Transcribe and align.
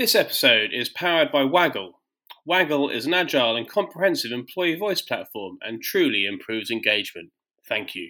This 0.00 0.14
episode 0.14 0.70
is 0.72 0.88
powered 0.88 1.30
by 1.30 1.42
Waggl. 1.42 1.90
Waggl 2.48 2.90
is 2.90 3.04
an 3.04 3.12
agile 3.12 3.54
and 3.54 3.68
comprehensive 3.68 4.32
employee 4.32 4.74
voice 4.74 5.02
platform 5.02 5.58
and 5.60 5.82
truly 5.82 6.24
improves 6.24 6.70
engagement. 6.70 7.32
Thank 7.68 7.94
you. 7.94 8.08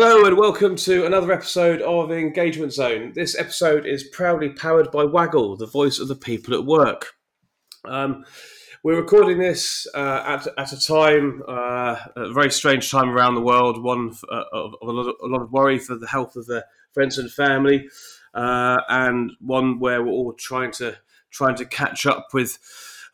Hello 0.00 0.24
and 0.24 0.36
welcome 0.36 0.76
to 0.76 1.06
another 1.06 1.32
episode 1.32 1.82
of 1.82 2.12
Engagement 2.12 2.72
Zone. 2.72 3.10
This 3.16 3.36
episode 3.36 3.84
is 3.84 4.04
proudly 4.04 4.48
powered 4.48 4.92
by 4.92 5.02
Waggl, 5.02 5.58
the 5.58 5.66
voice 5.66 5.98
of 5.98 6.06
the 6.06 6.14
people 6.14 6.54
at 6.54 6.64
work. 6.64 7.14
Um, 7.84 8.24
we're 8.84 9.00
recording 9.00 9.38
this 9.38 9.88
uh, 9.96 10.22
at, 10.24 10.46
at 10.56 10.72
a 10.72 10.80
time, 10.80 11.42
uh, 11.48 11.96
a 12.14 12.32
very 12.32 12.52
strange 12.52 12.88
time 12.92 13.10
around 13.10 13.34
the 13.34 13.40
world, 13.40 13.82
one 13.82 14.14
uh, 14.30 14.44
of, 14.52 14.74
of 14.80 14.88
a, 14.88 14.92
lot 14.92 15.08
of, 15.08 15.16
a, 15.20 15.26
lot 15.26 15.42
of, 15.42 15.50
worry 15.50 15.80
for 15.80 15.96
the 15.96 16.06
health 16.06 16.36
of 16.36 16.46
the 16.46 16.64
friends 16.92 17.18
and 17.18 17.32
family, 17.32 17.88
uh, 18.34 18.76
and 18.88 19.32
one 19.40 19.80
where 19.80 20.00
we're 20.04 20.12
all 20.12 20.32
trying 20.32 20.70
to 20.70 20.96
trying 21.32 21.56
to 21.56 21.64
catch 21.64 22.06
up 22.06 22.28
with 22.32 22.56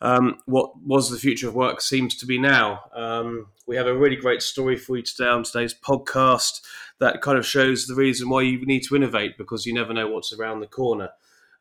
um, 0.05 0.37
what 0.45 0.79
was 0.83 1.09
the 1.09 1.17
future 1.17 1.47
of 1.47 1.55
work 1.55 1.81
seems 1.81 2.15
to 2.17 2.27
be 2.27 2.37
now. 2.37 2.83
Um, 2.93 3.47
we 3.65 3.75
have 3.75 3.87
a 3.87 3.97
really 3.97 4.15
great 4.15 4.43
story 4.43 4.75
for 4.75 4.97
you 4.97 5.01
today 5.01 5.27
on 5.27 5.43
today's 5.43 5.73
podcast 5.73 6.61
that 6.99 7.21
kind 7.21 7.39
of 7.39 7.45
shows 7.45 7.87
the 7.87 7.95
reason 7.95 8.29
why 8.29 8.43
you 8.43 8.63
need 8.67 8.83
to 8.83 8.95
innovate 8.95 9.35
because 9.35 9.65
you 9.65 9.73
never 9.73 9.95
know 9.95 10.07
what's 10.07 10.31
around 10.31 10.59
the 10.59 10.67
corner. 10.67 11.09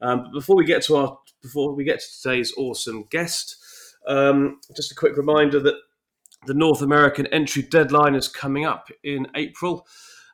Um, 0.02 0.24
but 0.24 0.32
before 0.32 0.56
we 0.56 0.66
get 0.66 0.82
to 0.84 0.96
our 0.96 1.18
before 1.40 1.74
we 1.74 1.84
get 1.84 2.00
to 2.00 2.22
today's 2.22 2.52
awesome 2.58 3.04
guest, 3.10 3.56
um, 4.06 4.60
just 4.76 4.92
a 4.92 4.94
quick 4.94 5.16
reminder 5.16 5.58
that 5.60 5.76
the 6.46 6.52
North 6.52 6.82
American 6.82 7.26
entry 7.28 7.62
deadline 7.62 8.14
is 8.14 8.28
coming 8.28 8.66
up 8.66 8.88
in 9.02 9.26
April. 9.34 9.86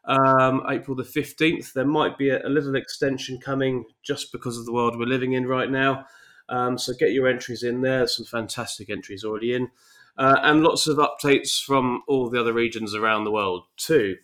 Um, 0.04 0.62
April 0.68 0.96
the 0.96 1.04
15th. 1.04 1.74
There 1.74 1.84
might 1.84 2.18
be 2.18 2.30
a, 2.30 2.44
a, 2.44 2.48
little 2.48 2.74
extension 2.74 3.38
coming 3.38 3.84
just 4.02 4.32
because 4.32 4.58
of 4.58 4.64
the 4.64 4.72
world 4.72 4.98
we're 4.98 5.04
living 5.04 5.34
in 5.34 5.46
right 5.46 5.70
now. 5.70 6.06
Um, 6.50 6.76
so 6.76 6.92
get 6.92 7.12
your 7.12 7.28
entries 7.28 7.62
in 7.62 7.80
there. 7.80 8.06
Some 8.06 8.26
fantastic 8.26 8.90
entries 8.90 9.24
already 9.24 9.54
in. 9.54 9.70
Uh, 10.18 10.36
and 10.42 10.62
lots 10.62 10.86
of 10.86 10.98
updates 10.98 11.64
from 11.64 12.02
all 12.06 12.28
the 12.28 12.40
other 12.40 12.52
regions 12.52 12.94
around 12.94 13.24
the 13.24 13.30
world 13.30 13.64
too. 13.76 14.16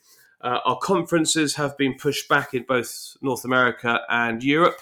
Uh, 0.43 0.59
our 0.65 0.79
conferences 0.79 1.55
have 1.55 1.77
been 1.79 1.95
pushed 1.95 2.29
back 2.29 2.53
in 2.53 2.65
both 2.65 3.17
North 3.23 3.45
America 3.45 4.01
and 4.11 4.43
Europe. 4.43 4.81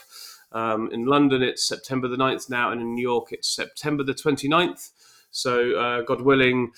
Um, 0.51 0.89
in 0.91 1.05
London, 1.05 1.41
it's 1.41 1.65
September 1.65 2.07
the 2.07 2.17
9th 2.17 2.49
now, 2.49 2.71
and 2.71 2.81
in 2.81 2.95
New 2.95 3.01
York, 3.01 3.31
it's 3.31 3.53
September 3.53 4.03
the 4.03 4.13
29th. 4.13 4.91
So, 5.31 5.75
uh, 5.77 6.01
God 6.01 6.21
willing, 6.21 6.71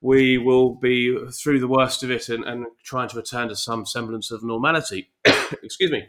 we 0.00 0.38
will 0.38 0.74
be 0.74 1.16
through 1.30 1.60
the 1.60 1.68
worst 1.68 2.02
of 2.02 2.10
it 2.10 2.28
and, 2.28 2.44
and 2.44 2.66
trying 2.82 3.08
to 3.08 3.16
return 3.16 3.48
to 3.48 3.56
some 3.56 3.84
semblance 3.86 4.30
of 4.30 4.42
normality. 4.42 5.10
Excuse 5.62 5.90
me. 5.90 6.08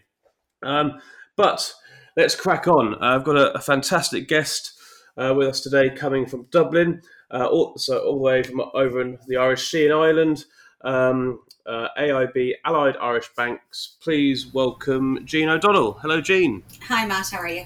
Um, 0.62 1.00
but 1.36 1.74
let's 2.20 2.36
crack 2.36 2.68
on. 2.68 2.96
Uh, 2.96 3.16
I've 3.16 3.24
got 3.24 3.38
a, 3.38 3.54
a 3.54 3.62
fantastic 3.62 4.28
guest 4.28 4.74
uh, 5.18 5.34
with 5.34 5.48
us 5.48 5.62
today 5.62 5.90
coming 5.90 6.26
from 6.26 6.48
Dublin, 6.52 7.02
uh, 7.32 7.46
all, 7.46 7.78
so 7.78 7.98
all 8.00 8.16
the 8.16 8.18
way 8.18 8.44
from 8.44 8.62
over 8.74 9.02
in 9.02 9.18
the 9.28 9.38
Irish 9.38 9.70
Sea 9.70 9.86
and 9.86 9.94
Ireland. 9.94 10.44
Um, 10.82 11.40
uh, 11.66 11.88
AIB 11.98 12.56
Allied 12.66 12.98
Irish 12.98 13.30
Banks. 13.38 13.96
Please 14.02 14.54
welcome 14.54 15.20
Jean 15.26 15.48
O'Donnell. 15.48 15.94
Hello, 15.94 16.20
Jean. 16.20 16.64
Hi, 16.88 17.06
Matt. 17.06 17.30
How 17.30 17.38
are 17.38 17.48
you? 17.48 17.66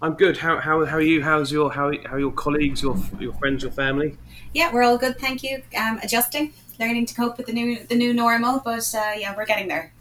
I'm 0.00 0.14
good. 0.14 0.36
How, 0.36 0.58
how, 0.58 0.84
how 0.84 0.96
are 0.96 1.00
you? 1.00 1.22
How's 1.22 1.50
your 1.50 1.72
how, 1.72 1.90
how 2.04 2.14
are 2.14 2.20
your 2.20 2.32
colleagues, 2.32 2.82
your 2.82 2.96
your 3.18 3.32
friends, 3.34 3.62
your 3.62 3.72
family? 3.72 4.16
Yeah, 4.52 4.72
we're 4.72 4.82
all 4.82 4.98
good. 4.98 5.18
Thank 5.18 5.42
you. 5.42 5.62
Um, 5.76 5.98
adjusting, 6.02 6.52
learning 6.78 7.06
to 7.06 7.14
cope 7.14 7.36
with 7.36 7.46
the 7.46 7.52
new 7.52 7.84
the 7.84 7.94
new 7.94 8.12
normal, 8.12 8.60
but 8.64 8.92
uh, 8.94 9.12
yeah, 9.16 9.34
we're 9.36 9.46
getting 9.46 9.68
there. 9.68 9.92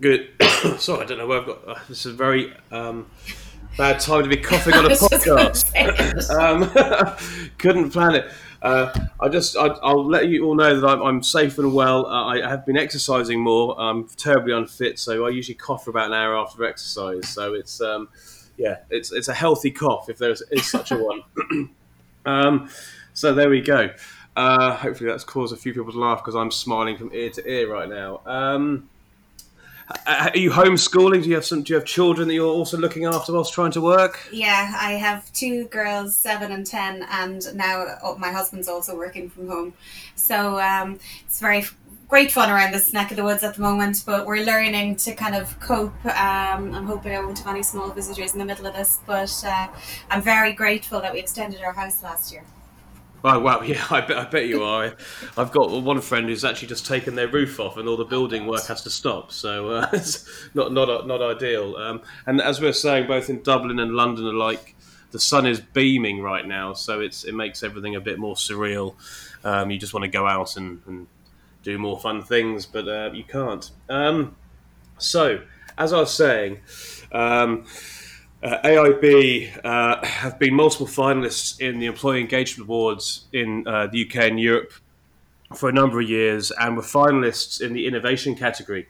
Good. 0.00 0.28
Sorry, 0.78 1.02
I 1.02 1.06
don't 1.06 1.18
know 1.18 1.26
where 1.26 1.40
I've 1.40 1.46
got. 1.46 1.66
Uh, 1.66 1.78
this 1.88 2.04
is 2.04 2.12
a 2.12 2.16
very 2.16 2.52
um, 2.70 3.10
bad 3.78 3.98
time 3.98 4.22
to 4.22 4.28
be 4.28 4.36
coughing 4.36 4.74
on 4.74 4.84
a 4.84 4.88
podcast. 4.90 6.30
um, 6.30 7.50
couldn't 7.58 7.90
plan 7.90 8.16
it. 8.16 8.30
Uh, 8.60 8.92
I 9.20 9.28
just, 9.28 9.56
I, 9.56 9.68
will 9.92 10.06
let 10.06 10.28
you 10.28 10.44
all 10.44 10.54
know 10.54 10.80
that 10.80 10.86
I'm, 10.86 11.02
I'm 11.02 11.22
safe 11.22 11.58
and 11.58 11.72
well. 11.72 12.06
Uh, 12.06 12.24
I 12.24 12.48
have 12.48 12.66
been 12.66 12.76
exercising 12.76 13.40
more. 13.40 13.78
I'm 13.80 14.06
terribly 14.08 14.52
unfit, 14.52 14.98
so 14.98 15.26
I 15.26 15.30
usually 15.30 15.54
cough 15.54 15.84
for 15.84 15.90
about 15.90 16.08
an 16.08 16.14
hour 16.14 16.36
after 16.36 16.64
exercise. 16.64 17.28
So 17.28 17.54
it's, 17.54 17.80
um, 17.80 18.08
yeah, 18.58 18.78
it's 18.90 19.12
it's 19.12 19.28
a 19.28 19.34
healthy 19.34 19.70
cough 19.70 20.08
if 20.08 20.18
there 20.18 20.30
is 20.30 20.42
such 20.62 20.90
a 20.90 20.96
one. 20.96 21.22
um, 22.26 22.68
so 23.14 23.34
there 23.34 23.48
we 23.48 23.60
go. 23.60 23.90
Uh, 24.34 24.74
hopefully 24.74 25.08
that's 25.08 25.24
caused 25.24 25.54
a 25.54 25.56
few 25.56 25.72
people 25.72 25.92
to 25.92 25.98
laugh 25.98 26.18
because 26.18 26.34
I'm 26.34 26.50
smiling 26.50 26.98
from 26.98 27.10
ear 27.14 27.30
to 27.30 27.50
ear 27.50 27.72
right 27.72 27.88
now. 27.88 28.20
Uh, 29.88 30.30
are 30.34 30.38
you 30.38 30.50
homeschooling? 30.50 31.22
Do 31.22 31.28
you 31.28 31.34
have 31.36 31.44
some? 31.44 31.62
Do 31.62 31.72
you 31.72 31.78
have 31.78 31.84
children 31.84 32.26
that 32.28 32.34
you're 32.34 32.46
also 32.46 32.76
looking 32.76 33.04
after 33.04 33.32
whilst 33.32 33.52
trying 33.52 33.70
to 33.72 33.80
work? 33.80 34.28
Yeah, 34.32 34.74
I 34.76 34.92
have 34.92 35.32
two 35.32 35.66
girls, 35.66 36.16
seven 36.16 36.50
and 36.50 36.66
ten, 36.66 37.06
and 37.10 37.42
now 37.54 37.98
oh, 38.02 38.16
my 38.18 38.32
husband's 38.32 38.68
also 38.68 38.96
working 38.96 39.30
from 39.30 39.48
home. 39.48 39.74
So 40.16 40.60
um, 40.60 40.98
it's 41.24 41.40
very 41.40 41.64
great 42.08 42.32
fun 42.32 42.50
around 42.50 42.72
this 42.72 42.92
neck 42.92 43.10
of 43.10 43.16
the 43.16 43.24
woods 43.24 43.44
at 43.44 43.54
the 43.54 43.62
moment. 43.62 44.02
But 44.04 44.26
we're 44.26 44.44
learning 44.44 44.96
to 44.96 45.14
kind 45.14 45.36
of 45.36 45.58
cope. 45.60 46.04
Um, 46.04 46.74
I'm 46.74 46.86
hoping 46.86 47.14
I 47.14 47.20
won't 47.20 47.38
have 47.38 47.48
any 47.48 47.62
small 47.62 47.90
visitors 47.90 48.32
in 48.32 48.40
the 48.40 48.44
middle 48.44 48.66
of 48.66 48.74
this, 48.74 48.98
but 49.06 49.44
uh, 49.46 49.68
I'm 50.10 50.22
very 50.22 50.52
grateful 50.52 51.00
that 51.00 51.12
we 51.12 51.20
extended 51.20 51.62
our 51.62 51.72
house 51.72 52.02
last 52.02 52.32
year. 52.32 52.44
Oh 53.28 53.40
wow, 53.40 53.60
yeah, 53.66 53.84
I 53.90 54.02
bet, 54.02 54.16
I 54.16 54.24
bet 54.24 54.46
you 54.46 54.62
are. 54.62 54.94
I've 55.36 55.50
got 55.50 55.68
one 55.82 56.00
friend 56.00 56.28
who's 56.28 56.44
actually 56.44 56.68
just 56.68 56.86
taken 56.86 57.16
their 57.16 57.26
roof 57.26 57.58
off, 57.58 57.76
and 57.76 57.88
all 57.88 57.96
the 57.96 58.04
building 58.04 58.46
work 58.46 58.64
has 58.66 58.82
to 58.82 58.90
stop. 58.90 59.32
So 59.32 59.70
uh, 59.70 59.88
it's 59.92 60.48
not 60.54 60.72
not 60.72 61.08
not 61.08 61.20
ideal. 61.20 61.74
Um, 61.74 62.02
and 62.26 62.40
as 62.40 62.60
we 62.60 62.68
are 62.68 62.72
saying, 62.72 63.08
both 63.08 63.28
in 63.28 63.42
Dublin 63.42 63.80
and 63.80 63.96
London 63.96 64.26
alike, 64.26 64.76
the 65.10 65.18
sun 65.18 65.44
is 65.44 65.58
beaming 65.58 66.22
right 66.22 66.46
now, 66.46 66.72
so 66.72 67.00
it's 67.00 67.24
it 67.24 67.34
makes 67.34 67.64
everything 67.64 67.96
a 67.96 68.00
bit 68.00 68.20
more 68.20 68.36
surreal. 68.36 68.94
Um, 69.42 69.72
you 69.72 69.78
just 69.78 69.92
want 69.92 70.04
to 70.04 70.08
go 70.08 70.24
out 70.28 70.56
and, 70.56 70.80
and 70.86 71.08
do 71.64 71.78
more 71.78 71.98
fun 71.98 72.22
things, 72.22 72.64
but 72.64 72.86
uh, 72.86 73.10
you 73.12 73.24
can't. 73.24 73.68
Um, 73.88 74.36
so, 74.98 75.40
as 75.76 75.92
I 75.92 75.98
was 75.98 76.14
saying. 76.14 76.60
Uh, 78.42 78.60
AIB 78.62 79.64
uh, 79.64 80.04
have 80.04 80.38
been 80.38 80.54
multiple 80.54 80.86
finalists 80.86 81.58
in 81.58 81.78
the 81.78 81.86
Employee 81.86 82.20
Engagement 82.20 82.68
Awards 82.68 83.24
in 83.32 83.66
uh, 83.66 83.86
the 83.86 84.06
UK 84.06 84.16
and 84.24 84.38
Europe 84.38 84.72
for 85.54 85.70
a 85.70 85.72
number 85.72 86.00
of 86.00 86.08
years, 86.08 86.50
and 86.50 86.76
were 86.76 86.82
finalists 86.82 87.62
in 87.62 87.72
the 87.72 87.86
innovation 87.86 88.34
category. 88.34 88.88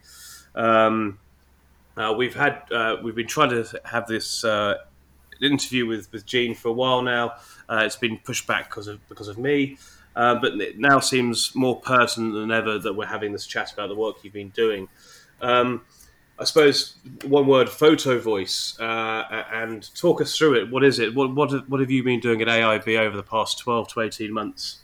Um, 0.53 1.19
uh, 1.95 2.13
we've 2.17 2.35
had 2.35 2.63
uh, 2.71 2.97
we've 3.01 3.15
been 3.15 3.27
trying 3.27 3.51
to 3.51 3.81
have 3.85 4.05
this 4.07 4.43
uh, 4.43 4.75
interview 5.41 5.85
with 5.85 6.11
with 6.11 6.25
Jean 6.25 6.53
for 6.53 6.67
a 6.67 6.73
while 6.73 7.01
now. 7.01 7.35
it's 7.69 7.95
been 7.95 8.17
pushed 8.17 8.47
back 8.47 8.69
because 8.69 8.87
of 8.87 9.07
because 9.07 9.29
of 9.29 9.37
me. 9.37 9.77
but 10.13 10.59
it 10.59 10.77
now 10.77 10.99
seems 10.99 11.55
more 11.55 11.79
pertinent 11.79 12.33
than 12.33 12.51
ever 12.51 12.79
that 12.79 12.93
we're 12.93 13.05
having 13.05 13.31
this 13.31 13.47
chat 13.47 13.71
about 13.71 13.87
the 13.87 13.95
work 13.95 14.17
you've 14.23 14.33
been 14.33 14.49
doing. 14.49 14.89
Um, 15.41 15.85
I 16.39 16.43
suppose 16.43 16.95
one 17.25 17.47
word 17.47 17.67
photo 17.69 18.19
voice 18.19 18.79
uh, 18.79 19.43
and 19.51 19.93
talk 19.95 20.21
us 20.21 20.37
through 20.37 20.55
it. 20.55 20.71
What 20.71 20.83
is 20.83 20.99
it? 20.99 21.15
What, 21.15 21.33
what 21.33 21.67
what 21.67 21.79
have 21.79 21.89
you 21.89 22.03
been 22.03 22.19
doing 22.19 22.41
at 22.41 22.47
AIB 22.47 22.99
over 22.99 23.17
the 23.17 23.23
past 23.23 23.57
twelve 23.59 23.87
to 23.89 24.01
eighteen 24.01 24.31
months? 24.31 24.79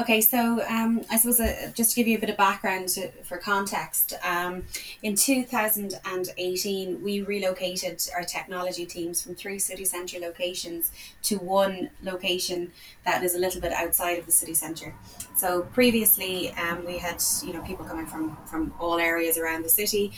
Okay, 0.00 0.22
so 0.22 0.64
um, 0.66 1.02
I 1.10 1.18
suppose 1.18 1.40
uh, 1.40 1.70
just 1.74 1.90
to 1.90 1.96
give 1.96 2.08
you 2.08 2.16
a 2.16 2.20
bit 2.20 2.30
of 2.30 2.38
background 2.38 2.88
to, 2.90 3.10
for 3.22 3.36
context, 3.36 4.14
um, 4.24 4.62
in 5.02 5.14
2018 5.14 7.02
we 7.02 7.20
relocated 7.20 8.00
our 8.16 8.24
technology 8.24 8.86
teams 8.86 9.20
from 9.20 9.34
three 9.34 9.58
city 9.58 9.84
centre 9.84 10.18
locations 10.18 10.90
to 11.24 11.36
one 11.36 11.90
location 12.02 12.72
that 13.04 13.22
is 13.22 13.34
a 13.34 13.38
little 13.38 13.60
bit 13.60 13.72
outside 13.72 14.18
of 14.18 14.24
the 14.24 14.32
city 14.32 14.54
centre. 14.54 14.94
So 15.36 15.62
previously 15.74 16.52
um, 16.52 16.86
we 16.86 16.96
had 16.96 17.22
you 17.44 17.52
know 17.52 17.60
people 17.60 17.84
coming 17.84 18.06
from 18.06 18.38
from 18.46 18.72
all 18.80 18.98
areas 18.98 19.36
around 19.36 19.66
the 19.66 19.68
city. 19.68 20.12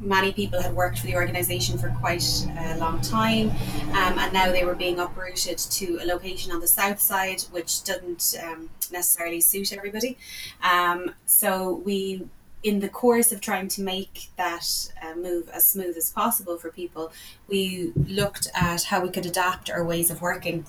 Many 0.00 0.32
people 0.32 0.60
had 0.62 0.74
worked 0.74 0.98
for 0.98 1.06
the 1.06 1.14
organisation 1.14 1.78
for 1.78 1.90
quite 2.00 2.24
a 2.58 2.78
long 2.78 3.00
time, 3.02 3.50
um, 3.90 4.18
and 4.18 4.32
now 4.32 4.50
they 4.50 4.64
were 4.64 4.74
being 4.74 4.98
uprooted 4.98 5.58
to 5.58 5.98
a 6.02 6.06
location 6.06 6.52
on 6.52 6.60
the 6.60 6.68
south 6.68 7.00
side, 7.00 7.42
which 7.50 7.82
didn't 7.82 8.34
um, 8.42 8.70
necessarily 8.90 9.40
suit 9.40 9.72
everybody. 9.72 10.16
Um, 10.62 11.14
so 11.26 11.82
we. 11.84 12.26
In 12.62 12.80
the 12.80 12.90
course 12.90 13.32
of 13.32 13.40
trying 13.40 13.68
to 13.68 13.80
make 13.80 14.28
that 14.36 14.66
uh, 15.00 15.14
move 15.14 15.48
as 15.48 15.64
smooth 15.66 15.96
as 15.96 16.10
possible 16.10 16.58
for 16.58 16.70
people, 16.70 17.10
we 17.48 17.90
looked 17.96 18.48
at 18.54 18.82
how 18.82 19.00
we 19.00 19.08
could 19.08 19.24
adapt 19.24 19.70
our 19.70 19.82
ways 19.82 20.10
of 20.10 20.20
working 20.20 20.66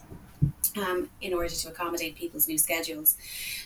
um, 0.77 1.09
in 1.21 1.33
order 1.33 1.49
to 1.49 1.69
accommodate 1.69 2.15
people's 2.15 2.47
new 2.47 2.57
schedules. 2.57 3.17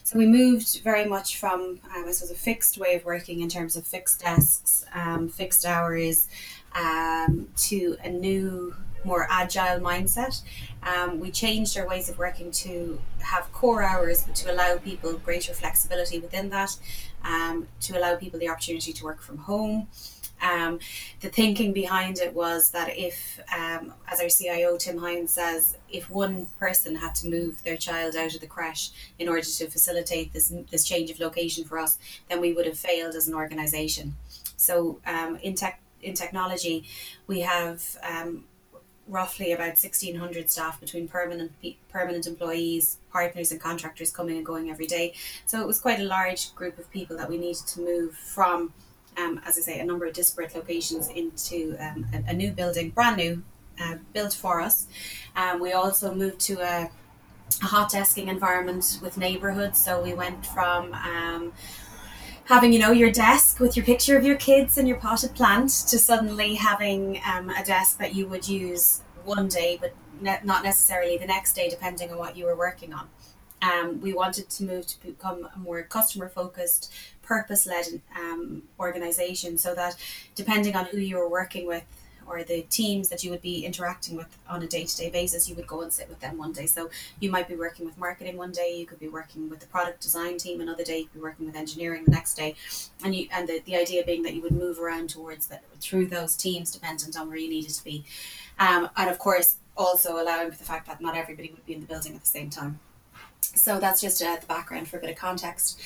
So 0.03 0.17
we 0.17 0.25
moved 0.25 0.81
very 0.83 1.05
much 1.05 1.37
from, 1.37 1.79
um, 1.95 2.05
I 2.07 2.11
suppose, 2.11 2.31
a 2.31 2.35
fixed 2.35 2.77
way 2.77 2.95
of 2.95 3.05
working 3.05 3.41
in 3.41 3.49
terms 3.49 3.75
of 3.75 3.85
fixed 3.85 4.21
desks, 4.21 4.85
um, 4.93 5.29
fixed 5.29 5.65
hours, 5.65 6.27
um, 6.73 7.47
to 7.57 7.97
a 8.03 8.09
new 8.09 8.75
more 9.03 9.27
agile 9.29 9.79
mindset. 9.79 10.41
Um, 10.83 11.19
we 11.19 11.31
changed 11.31 11.77
our 11.77 11.87
ways 11.87 12.09
of 12.09 12.17
working 12.17 12.51
to 12.51 12.99
have 13.19 13.51
core 13.53 13.83
hours, 13.83 14.23
but 14.23 14.35
to 14.35 14.51
allow 14.51 14.77
people 14.77 15.13
greater 15.13 15.53
flexibility 15.53 16.19
within 16.19 16.49
that, 16.49 16.75
um, 17.23 17.67
to 17.81 17.97
allow 17.97 18.15
people 18.15 18.39
the 18.39 18.49
opportunity 18.49 18.93
to 18.93 19.03
work 19.03 19.21
from 19.21 19.37
home. 19.37 19.87
Um, 20.41 20.79
the 21.21 21.29
thinking 21.29 21.73
behind 21.73 22.19
it 22.19 22.33
was 22.33 22.71
that 22.71 22.97
if, 22.97 23.39
um, 23.55 23.93
as 24.11 24.19
our 24.19 24.29
CIO 24.29 24.77
Tim 24.77 24.97
Hynes 24.97 25.29
says, 25.29 25.77
if 25.89 26.09
one 26.09 26.47
person 26.59 26.95
had 26.95 27.15
to 27.15 27.29
move 27.29 27.63
their 27.63 27.77
child 27.77 28.15
out 28.15 28.35
of 28.35 28.41
the 28.41 28.47
crash 28.47 28.91
in 29.17 29.29
order 29.29 29.41
to 29.41 29.69
facilitate 29.69 30.33
this 30.33 30.53
this 30.71 30.83
change 30.83 31.09
of 31.09 31.19
location 31.19 31.63
for 31.63 31.79
us, 31.79 31.97
then 32.29 32.41
we 32.41 32.53
would 32.53 32.65
have 32.65 32.77
failed 32.77 33.15
as 33.15 33.27
an 33.27 33.33
organisation. 33.33 34.15
So 34.57 34.99
um, 35.05 35.37
in 35.41 35.55
tech 35.55 35.81
in 36.01 36.13
technology, 36.13 36.87
we 37.27 37.39
have 37.39 37.97
um, 38.07 38.43
roughly 39.07 39.51
about 39.51 39.77
1600 39.77 40.49
staff 40.49 40.79
between 40.79 41.07
permanent 41.07 41.51
permanent 41.89 42.25
employees 42.25 42.97
partners 43.11 43.51
and 43.51 43.61
contractors 43.61 44.11
coming 44.11 44.37
and 44.37 44.45
going 44.45 44.71
every 44.71 44.87
day 44.87 45.13
so 45.45 45.61
it 45.61 45.67
was 45.67 45.79
quite 45.79 45.99
a 45.99 46.03
large 46.03 46.53
group 46.55 46.79
of 46.79 46.89
people 46.89 47.15
that 47.15 47.29
we 47.29 47.37
needed 47.37 47.67
to 47.67 47.81
move 47.81 48.15
from 48.15 48.73
um, 49.17 49.39
as 49.45 49.57
i 49.57 49.61
say 49.61 49.79
a 49.79 49.85
number 49.85 50.05
of 50.05 50.13
disparate 50.13 50.53
locations 50.55 51.09
into 51.09 51.75
um, 51.79 52.05
a, 52.13 52.31
a, 52.31 52.33
new 52.33 52.51
building 52.51 52.89
brand 52.89 53.17
new 53.17 53.43
uh, 53.79 53.95
built 54.13 54.33
for 54.33 54.61
us. 54.61 54.87
Um, 55.35 55.59
we 55.59 55.73
also 55.73 56.13
moved 56.13 56.39
to 56.41 56.61
a, 56.61 56.89
a 57.61 57.65
hot 57.65 57.91
desking 57.91 58.27
environment 58.27 58.99
with 59.01 59.17
neighborhoods. 59.17 59.79
So 59.83 60.01
we 60.01 60.13
went 60.13 60.45
from 60.45 60.93
um, 60.93 61.53
having 62.45 62.71
you 62.71 62.79
know 62.79 62.91
your 62.91 63.11
desk 63.11 63.59
with 63.59 63.75
your 63.75 63.85
picture 63.85 64.17
of 64.17 64.23
your 64.23 64.35
kids 64.37 64.77
and 64.77 64.87
your 64.87 64.97
potted 64.97 65.33
plant 65.35 65.69
to 65.69 65.97
suddenly 65.97 66.55
having 66.55 67.19
um, 67.25 67.49
a 67.49 67.63
desk 67.63 67.97
that 67.97 68.13
you 68.13 68.27
would 68.27 68.47
use 68.47 69.01
one 69.23 69.47
day 69.47 69.77
but 69.81 69.93
ne- 70.21 70.39
not 70.43 70.63
necessarily 70.63 71.17
the 71.17 71.25
next 71.25 71.53
day 71.53 71.69
depending 71.69 72.11
on 72.11 72.17
what 72.17 72.37
you 72.37 72.45
were 72.45 72.55
working 72.55 72.93
on. 72.93 73.07
Um, 73.61 73.99
we 73.99 74.13
wanted 74.13 74.49
to 74.49 74.63
move 74.63 74.85
to 74.85 75.01
become 75.01 75.49
a 75.55 75.57
more 75.57 75.81
customer 75.83 76.29
focused 76.29 76.93
purpose 77.25 77.65
led 77.65 77.85
um, 78.15 78.63
organization 78.79 79.57
so 79.57 79.75
that 79.75 79.95
depending 80.35 80.75
on 80.75 80.85
who 80.85 80.97
you 80.97 81.17
were 81.17 81.29
working 81.29 81.67
with 81.67 81.83
or 82.27 82.43
the 82.43 82.61
teams 82.63 83.09
that 83.09 83.23
you 83.23 83.29
would 83.29 83.41
be 83.41 83.65
interacting 83.65 84.15
with 84.15 84.37
on 84.49 84.63
a 84.63 84.67
day-to-day 84.67 85.09
basis 85.09 85.47
you 85.49 85.55
would 85.55 85.67
go 85.67 85.81
and 85.81 85.93
sit 85.93 86.09
with 86.09 86.19
them 86.19 86.37
one 86.37 86.51
day. 86.51 86.65
So 86.65 86.89
you 87.19 87.29
might 87.29 87.47
be 87.47 87.55
working 87.55 87.85
with 87.85 87.97
marketing 87.97 88.37
one 88.37 88.51
day 88.51 88.75
you 88.77 88.85
could 88.85 88.99
be 88.99 89.07
working 89.07 89.49
with 89.49 89.59
the 89.59 89.67
product 89.67 90.01
design 90.01 90.37
team 90.37 90.61
another 90.61 90.83
day 90.83 90.99
you 90.99 91.05
could 91.05 91.15
be 91.15 91.21
working 91.21 91.45
with 91.45 91.55
engineering 91.55 92.05
the 92.05 92.11
next 92.11 92.35
day. 92.35 92.55
And 93.03 93.15
you 93.15 93.27
and 93.31 93.47
the, 93.47 93.61
the 93.65 93.75
idea 93.75 94.03
being 94.03 94.23
that 94.23 94.33
you 94.33 94.41
would 94.41 94.53
move 94.53 94.79
around 94.79 95.09
towards 95.09 95.47
that 95.47 95.63
through 95.79 96.07
those 96.07 96.35
teams 96.35 96.71
dependent 96.71 97.17
on 97.17 97.27
where 97.27 97.37
you 97.37 97.49
needed 97.49 97.71
to 97.71 97.83
be. 97.83 98.05
Um, 98.59 98.89
and 98.97 99.09
of 99.09 99.19
course 99.19 99.57
also 99.77 100.21
allowing 100.21 100.51
for 100.51 100.57
the 100.57 100.63
fact 100.63 100.87
that 100.87 101.01
not 101.01 101.15
everybody 101.15 101.51
would 101.51 101.65
be 101.65 101.73
in 101.73 101.81
the 101.81 101.85
building 101.85 102.15
at 102.15 102.21
the 102.21 102.27
same 102.27 102.49
time 102.49 102.79
so 103.55 103.79
that's 103.79 104.01
just 104.01 104.21
uh, 104.21 104.37
the 104.39 104.47
background 104.47 104.87
for 104.87 104.97
a 104.97 105.01
bit 105.01 105.09
of 105.09 105.15
context. 105.15 105.79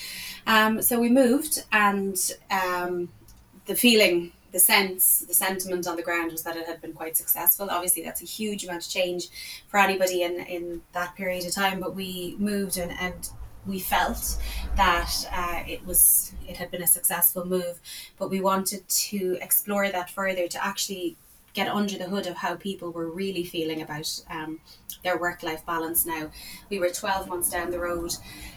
Um, 0.48 0.82
so 0.82 1.00
we 1.00 1.10
moved, 1.10 1.64
and 1.72 2.18
um, 2.52 3.10
the 3.66 3.76
feeling 3.76 4.32
the 4.52 4.60
sense, 4.60 5.20
the 5.28 5.34
sentiment 5.34 5.88
on 5.88 5.96
the 5.96 6.02
ground 6.02 6.32
was 6.32 6.44
that 6.44 6.58
it 6.58 6.66
had 6.66 6.82
been 6.82 6.94
quite 6.94 7.16
successful. 7.16 7.70
Obviously, 7.70 8.04
that's 8.04 8.22
a 8.22 8.26
huge 8.26 8.64
amount 8.64 8.84
of 8.84 8.90
change 8.90 9.28
for 9.68 9.78
anybody 9.78 10.24
in, 10.24 10.40
in 10.42 10.82
that 10.94 11.16
period 11.16 11.46
of 11.46 11.54
time, 11.54 11.80
but 11.80 11.96
we 11.96 12.36
moved 12.40 12.78
and, 12.78 12.92
and 13.00 13.30
we 13.66 13.80
felt 13.80 14.38
that 14.76 15.12
uh, 15.32 15.64
it 15.68 15.86
was 15.86 16.34
it 16.48 16.58
had 16.58 16.72
been 16.72 16.82
a 16.82 16.88
successful 16.88 17.46
move, 17.46 17.80
but 18.18 18.30
we 18.30 18.42
wanted 18.42 18.88
to 18.88 19.38
explore 19.42 19.90
that 19.90 20.10
further 20.10 20.48
to 20.48 20.66
actually 20.66 21.16
get 21.60 21.68
under 21.68 21.98
the 21.98 22.06
hood 22.06 22.26
of 22.26 22.38
how 22.38 22.56
people 22.56 22.90
were 22.90 23.10
really 23.12 23.44
feeling 23.44 23.82
about 23.82 24.22
um, 24.30 24.62
their 25.04 25.18
work 25.18 25.44
life 25.44 25.66
balance 25.66 26.06
now. 26.06 26.30
We 26.70 26.80
were 26.80 26.90
12 26.90 27.28
months 27.28 27.50
down 27.50 27.70
the 27.70 27.80
road. 27.80 28.16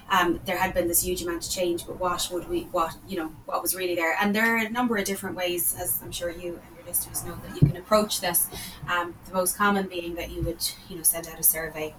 Um, 0.08 0.38
there 0.44 0.56
had 0.56 0.72
been 0.72 0.86
this 0.86 1.02
huge 1.02 1.20
amount 1.22 1.44
of 1.44 1.50
change, 1.50 1.84
but 1.84 1.98
what 1.98 2.28
would 2.32 2.48
we, 2.48 2.62
what, 2.70 2.94
you 3.08 3.16
know, 3.16 3.32
what 3.46 3.60
was 3.60 3.74
really 3.74 3.96
there? 3.96 4.14
And 4.20 4.32
there 4.32 4.54
are 4.54 4.58
a 4.58 4.70
number 4.70 4.96
of 4.96 5.04
different 5.04 5.34
ways, 5.34 5.74
as 5.80 6.00
I'm 6.00 6.12
sure 6.12 6.30
you 6.30 6.60
and 6.64 6.76
your 6.76 6.86
listeners 6.86 7.24
know, 7.24 7.36
that 7.44 7.60
you 7.60 7.66
can 7.66 7.76
approach 7.76 8.20
this. 8.20 8.48
Um, 8.88 9.16
the 9.26 9.34
most 9.34 9.56
common 9.56 9.88
being 9.88 10.14
that 10.14 10.30
you 10.30 10.42
would, 10.42 10.64
you 10.88 10.96
know, 10.96 11.02
send 11.02 11.26
out 11.26 11.40
a 11.40 11.42
survey 11.42 11.94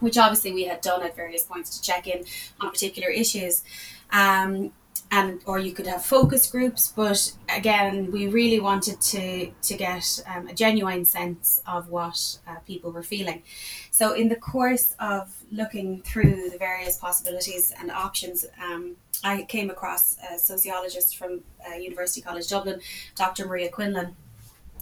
which 0.00 0.18
obviously 0.18 0.52
we 0.52 0.64
had 0.64 0.80
done 0.80 1.04
at 1.04 1.14
various 1.14 1.44
points 1.44 1.78
to 1.78 1.80
check 1.80 2.08
in 2.08 2.24
on 2.60 2.68
particular 2.68 3.08
issues. 3.08 3.62
Um, 4.10 4.72
and 5.10 5.40
or 5.46 5.58
you 5.58 5.72
could 5.72 5.86
have 5.86 6.04
focus 6.04 6.50
groups 6.50 6.92
but 6.96 7.32
again 7.54 8.10
we 8.10 8.26
really 8.26 8.58
wanted 8.58 9.00
to 9.00 9.50
to 9.62 9.74
get 9.76 10.22
um, 10.26 10.48
a 10.48 10.54
genuine 10.54 11.04
sense 11.04 11.62
of 11.66 11.88
what 11.88 12.38
uh, 12.48 12.56
people 12.66 12.90
were 12.90 13.02
feeling. 13.02 13.42
So 13.90 14.12
in 14.12 14.28
the 14.28 14.36
course 14.36 14.94
of 14.98 15.44
looking 15.52 16.02
through 16.02 16.50
the 16.50 16.58
various 16.58 16.96
possibilities 16.96 17.72
and 17.78 17.90
options 17.90 18.44
um, 18.62 18.96
i 19.22 19.42
came 19.42 19.70
across 19.70 20.16
a 20.30 20.38
sociologist 20.38 21.16
from 21.16 21.42
uh, 21.68 21.74
university 21.74 22.20
college 22.20 22.48
dublin 22.48 22.80
dr 23.14 23.46
maria 23.46 23.70
quinlan 23.70 24.16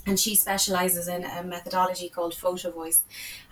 and 0.06 0.18
she 0.18 0.34
specializes 0.34 1.08
in 1.08 1.24
a 1.24 1.42
methodology 1.42 2.08
called 2.08 2.34
photo 2.34 2.70
voice 2.70 3.02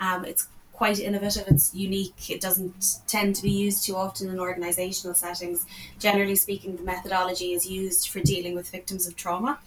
um, 0.00 0.24
it's 0.24 0.48
quite 0.80 0.98
innovative. 0.98 1.44
It's 1.46 1.74
unique. 1.74 2.30
It 2.30 2.40
doesn't 2.40 3.00
tend 3.06 3.36
to 3.36 3.42
be 3.42 3.50
used 3.50 3.84
too 3.84 3.96
often 3.96 4.30
in 4.30 4.36
organisational 4.36 5.14
settings. 5.14 5.66
Generally 5.98 6.36
speaking, 6.36 6.74
the 6.76 6.82
methodology 6.82 7.52
is 7.52 7.66
used 7.66 8.08
for 8.08 8.20
dealing 8.20 8.54
with 8.54 8.70
victims 8.70 9.06
of 9.06 9.14
trauma. 9.14 9.58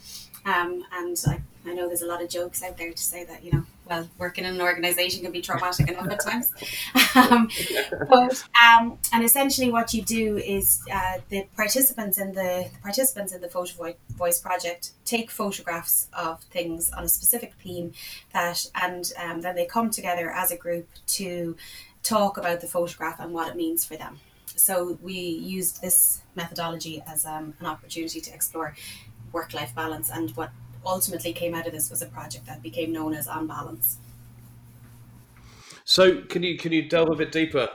Um, 0.43 0.83
and 0.91 1.15
I, 1.27 1.41
I 1.65 1.73
know 1.73 1.87
there's 1.87 2.01
a 2.01 2.07
lot 2.07 2.21
of 2.21 2.29
jokes 2.29 2.61
out 2.61 2.77
there 2.77 2.91
to 2.91 3.03
say 3.03 3.23
that, 3.25 3.43
you 3.43 3.51
know, 3.51 3.63
well, 3.85 4.09
working 4.17 4.45
in 4.45 4.55
an 4.55 4.61
organization 4.61 5.23
can 5.23 5.31
be 5.31 5.41
traumatic 5.41 5.89
enough 5.89 6.09
at 6.09 6.19
times. 6.19 6.51
Um, 7.15 7.47
but 8.09 8.43
um, 8.65 8.97
and 9.11 9.23
essentially, 9.23 9.69
what 9.69 9.93
you 9.93 10.01
do 10.01 10.37
is 10.37 10.81
uh, 10.91 11.19
the 11.29 11.45
participants 11.55 12.17
in 12.17 12.33
the, 12.33 12.69
the, 12.73 12.79
participants 12.81 13.33
in 13.33 13.41
the 13.41 13.47
photo 13.47 13.93
voice 14.09 14.39
project 14.39 14.93
take 15.05 15.29
photographs 15.29 16.07
of 16.13 16.41
things 16.45 16.89
on 16.91 17.03
a 17.03 17.07
specific 17.07 17.53
theme 17.61 17.93
that, 18.33 18.65
and 18.81 19.13
um, 19.23 19.41
then 19.41 19.55
they 19.55 19.65
come 19.65 19.91
together 19.91 20.31
as 20.31 20.51
a 20.51 20.57
group 20.57 20.87
to 21.05 21.55
talk 22.01 22.37
about 22.37 22.61
the 22.61 22.67
photograph 22.67 23.19
and 23.19 23.31
what 23.31 23.47
it 23.49 23.55
means 23.55 23.85
for 23.85 23.95
them. 23.95 24.19
So 24.55 24.97
we 25.03 25.13
used 25.13 25.81
this 25.81 26.23
methodology 26.35 27.03
as 27.07 27.25
um, 27.25 27.53
an 27.59 27.67
opportunity 27.67 28.21
to 28.21 28.33
explore 28.33 28.75
work-life 29.31 29.75
balance 29.75 30.09
and 30.09 30.31
what 30.31 30.51
ultimately 30.85 31.33
came 31.33 31.53
out 31.53 31.65
of 31.67 31.73
this 31.73 31.89
was 31.89 32.01
a 32.01 32.07
project 32.07 32.45
that 32.45 32.61
became 32.61 32.91
known 32.91 33.13
as 33.13 33.27
On 33.27 33.47
Balance. 33.47 33.97
So, 35.85 36.21
can 36.21 36.43
you 36.43 36.57
can 36.57 36.71
you 36.71 36.87
delve 36.87 37.09
a 37.09 37.15
bit 37.15 37.31
deeper? 37.31 37.69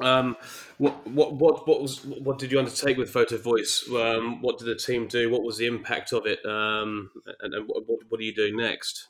Um, 0.00 0.36
what 0.78 1.06
what 1.06 1.34
what 1.34 1.68
what 1.68 1.82
was 1.82 2.04
what 2.04 2.38
did 2.38 2.52
you 2.52 2.58
undertake 2.58 2.96
with 2.96 3.10
Photo 3.10 3.36
Voice? 3.38 3.84
Um, 3.90 4.40
what 4.42 4.58
did 4.58 4.66
the 4.66 4.74
team 4.74 5.06
do? 5.06 5.30
What 5.30 5.42
was 5.42 5.58
the 5.58 5.66
impact 5.66 6.12
of 6.12 6.26
it? 6.26 6.44
Um, 6.46 7.10
and, 7.40 7.54
and 7.54 7.68
what, 7.68 7.84
what 7.86 8.20
are 8.20 8.24
you 8.24 8.34
doing 8.34 8.56
next? 8.56 9.08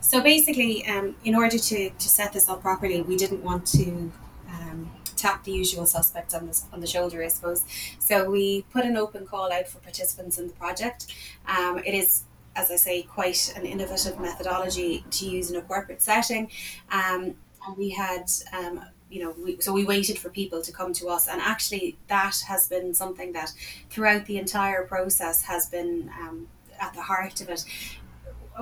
So 0.00 0.20
basically, 0.20 0.86
um, 0.86 1.14
in 1.24 1.34
order 1.34 1.58
to, 1.58 1.90
to 1.90 2.08
set 2.08 2.32
this 2.32 2.48
up 2.48 2.62
properly, 2.62 3.02
we 3.02 3.16
didn't 3.16 3.42
want 3.42 3.66
to 3.68 4.10
um, 4.48 4.90
tap 5.16 5.44
the 5.44 5.52
usual 5.52 5.86
suspects 5.86 6.34
on 6.34 6.46
the, 6.46 6.62
on 6.72 6.80
the 6.80 6.86
shoulder, 6.86 7.22
I 7.22 7.28
suppose. 7.28 7.64
So 7.98 8.30
we 8.30 8.62
put 8.72 8.84
an 8.84 8.96
open 8.96 9.26
call 9.26 9.52
out 9.52 9.68
for 9.68 9.78
participants 9.78 10.38
in 10.38 10.46
the 10.46 10.54
project. 10.54 11.12
Um, 11.46 11.78
it 11.84 11.94
is 11.94 12.22
as 12.56 12.70
I 12.70 12.76
say, 12.76 13.02
quite 13.02 13.52
an 13.56 13.64
innovative 13.64 14.18
methodology 14.18 15.04
to 15.10 15.28
use 15.28 15.50
in 15.50 15.56
a 15.56 15.62
corporate 15.62 16.02
setting. 16.02 16.50
Um, 16.90 17.34
and 17.66 17.76
we 17.76 17.90
had, 17.90 18.30
um, 18.52 18.84
you 19.10 19.22
know, 19.22 19.34
we, 19.42 19.60
so 19.60 19.72
we 19.72 19.84
waited 19.84 20.18
for 20.18 20.28
people 20.30 20.62
to 20.62 20.72
come 20.72 20.92
to 20.94 21.08
us, 21.08 21.28
and 21.28 21.40
actually, 21.40 21.96
that 22.08 22.36
has 22.46 22.68
been 22.68 22.94
something 22.94 23.32
that 23.32 23.52
throughout 23.90 24.26
the 24.26 24.38
entire 24.38 24.84
process 24.84 25.42
has 25.42 25.66
been 25.66 26.10
um, 26.20 26.48
at 26.80 26.94
the 26.94 27.02
heart 27.02 27.40
of 27.40 27.48
it. 27.48 27.64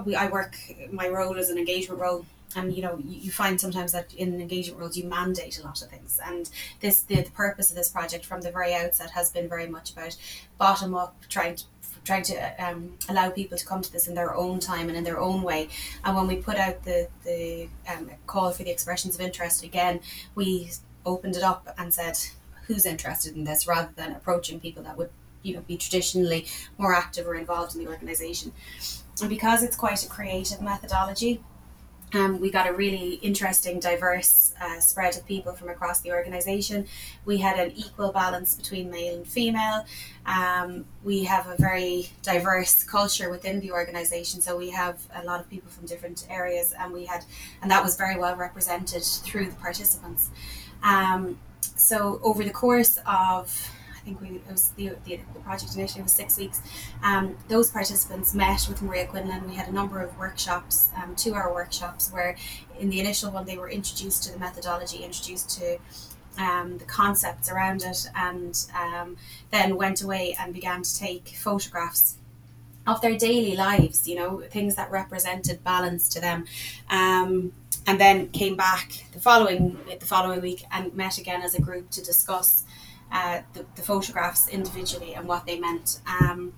We, 0.04 0.14
I 0.14 0.28
work, 0.28 0.56
my 0.90 1.08
role 1.08 1.36
is 1.36 1.48
an 1.48 1.58
engagement 1.58 2.00
role 2.00 2.26
and 2.54 2.72
you 2.74 2.82
know 2.82 2.98
you, 3.04 3.30
find 3.30 3.60
sometimes 3.60 3.92
that 3.92 4.12
in 4.14 4.40
engagement 4.40 4.80
roles 4.80 4.96
you 4.96 5.04
mandate 5.04 5.58
a 5.58 5.62
lot 5.62 5.80
of 5.82 5.88
things 5.88 6.20
and 6.24 6.50
this 6.80 7.02
the, 7.02 7.16
the, 7.16 7.30
purpose 7.30 7.70
of 7.70 7.76
this 7.76 7.88
project 7.88 8.24
from 8.24 8.40
the 8.40 8.50
very 8.50 8.74
outset 8.74 9.10
has 9.10 9.30
been 9.30 9.48
very 9.48 9.66
much 9.66 9.92
about 9.92 10.16
bottom 10.58 10.94
up 10.94 11.16
trying 11.28 11.56
to 11.56 11.64
trying 12.06 12.22
to 12.22 12.64
um, 12.64 12.92
allow 13.08 13.28
people 13.28 13.58
to 13.58 13.66
come 13.66 13.82
to 13.82 13.92
this 13.92 14.06
in 14.06 14.14
their 14.14 14.34
own 14.34 14.60
time 14.60 14.88
and 14.88 14.96
in 14.96 15.04
their 15.04 15.20
own 15.20 15.42
way. 15.42 15.68
And 16.04 16.16
when 16.16 16.26
we 16.26 16.36
put 16.36 16.56
out 16.56 16.84
the 16.84 17.08
the 17.24 17.68
um, 17.92 18.10
call 18.26 18.52
for 18.52 18.62
the 18.62 18.70
expressions 18.70 19.14
of 19.14 19.20
interest 19.20 19.62
again, 19.62 20.00
we 20.34 20.70
opened 21.04 21.36
it 21.36 21.42
up 21.42 21.74
and 21.76 21.92
said 21.92 22.16
who's 22.66 22.86
interested 22.86 23.36
in 23.36 23.44
this, 23.44 23.66
rather 23.66 23.90
than 23.96 24.12
approaching 24.12 24.60
people 24.60 24.82
that 24.84 24.96
would 24.96 25.10
you 25.42 25.54
know 25.54 25.60
be 25.60 25.76
traditionally 25.76 26.46
more 26.78 26.94
active 26.94 27.26
or 27.26 27.34
involved 27.34 27.74
in 27.74 27.84
the 27.84 27.90
organisation. 27.90 28.52
And 29.20 29.28
because 29.28 29.62
it's 29.62 29.76
quite 29.76 30.04
a 30.04 30.08
creative 30.08 30.60
methodology, 30.60 31.42
Um, 32.14 32.40
we 32.40 32.50
got 32.50 32.68
a 32.68 32.72
really 32.72 33.14
interesting, 33.14 33.80
diverse 33.80 34.54
uh, 34.60 34.80
spread 34.80 35.16
of 35.16 35.26
people 35.26 35.52
from 35.52 35.68
across 35.68 36.00
the 36.00 36.12
organisation. 36.12 36.86
We 37.24 37.38
had 37.38 37.58
an 37.58 37.72
equal 37.76 38.12
balance 38.12 38.54
between 38.54 38.90
male 38.90 39.16
and 39.16 39.26
female. 39.26 39.84
Um, 40.24 40.84
we 41.02 41.24
have 41.24 41.48
a 41.48 41.56
very 41.58 42.10
diverse 42.22 42.84
culture 42.84 43.28
within 43.28 43.60
the 43.60 43.72
organisation, 43.72 44.40
so 44.40 44.56
we 44.56 44.70
have 44.70 45.00
a 45.14 45.24
lot 45.24 45.40
of 45.40 45.50
people 45.50 45.70
from 45.70 45.86
different 45.86 46.26
areas, 46.30 46.72
and 46.78 46.92
we 46.92 47.06
had, 47.06 47.24
and 47.60 47.70
that 47.70 47.82
was 47.82 47.96
very 47.96 48.16
well 48.16 48.36
represented 48.36 49.02
through 49.02 49.46
the 49.46 49.56
participants. 49.56 50.30
Um, 50.82 51.38
so 51.60 52.20
over 52.22 52.44
the 52.44 52.50
course 52.50 52.98
of 53.06 53.70
think 54.06 54.20
we 54.20 54.36
it 54.36 54.42
was 54.50 54.70
the, 54.70 54.92
the, 55.04 55.18
the 55.34 55.40
project 55.40 55.74
initially 55.74 56.02
was 56.02 56.12
six 56.12 56.38
weeks. 56.38 56.62
Um, 57.02 57.36
those 57.48 57.70
participants 57.70 58.34
met 58.34 58.66
with 58.68 58.80
Maria 58.80 59.06
Quinlan. 59.06 59.48
We 59.48 59.56
had 59.56 59.68
a 59.68 59.72
number 59.72 60.00
of 60.00 60.16
workshops, 60.16 60.90
um, 60.96 61.16
two 61.16 61.34
hour 61.34 61.52
workshops, 61.52 62.12
where 62.12 62.36
in 62.78 62.88
the 62.88 63.00
initial 63.00 63.30
one 63.32 63.44
they 63.44 63.58
were 63.58 63.68
introduced 63.68 64.22
to 64.24 64.32
the 64.32 64.38
methodology, 64.38 64.98
introduced 65.04 65.50
to 65.58 65.78
um, 66.38 66.78
the 66.78 66.84
concepts 66.84 67.50
around 67.50 67.82
it, 67.82 68.06
and 68.14 68.66
um, 68.78 69.16
then 69.50 69.76
went 69.76 70.02
away 70.02 70.36
and 70.38 70.54
began 70.54 70.82
to 70.82 70.96
take 70.96 71.28
photographs 71.28 72.16
of 72.86 73.00
their 73.00 73.16
daily 73.18 73.56
lives, 73.56 74.06
you 74.06 74.14
know, 74.14 74.42
things 74.50 74.76
that 74.76 74.88
represented 74.92 75.64
balance 75.64 76.08
to 76.10 76.20
them. 76.20 76.44
Um, 76.88 77.52
and 77.88 78.00
then 78.00 78.28
came 78.30 78.56
back 78.56 79.04
the 79.12 79.20
following 79.20 79.78
the 80.00 80.06
following 80.06 80.40
week 80.40 80.64
and 80.72 80.92
met 80.94 81.18
again 81.18 81.40
as 81.42 81.54
a 81.54 81.62
group 81.62 81.88
to 81.90 82.02
discuss 82.02 82.64
uh, 83.12 83.40
the, 83.54 83.64
the, 83.76 83.82
photographs 83.82 84.48
individually 84.48 85.14
and 85.14 85.28
what 85.28 85.46
they 85.46 85.58
meant. 85.58 86.00
Um, 86.06 86.52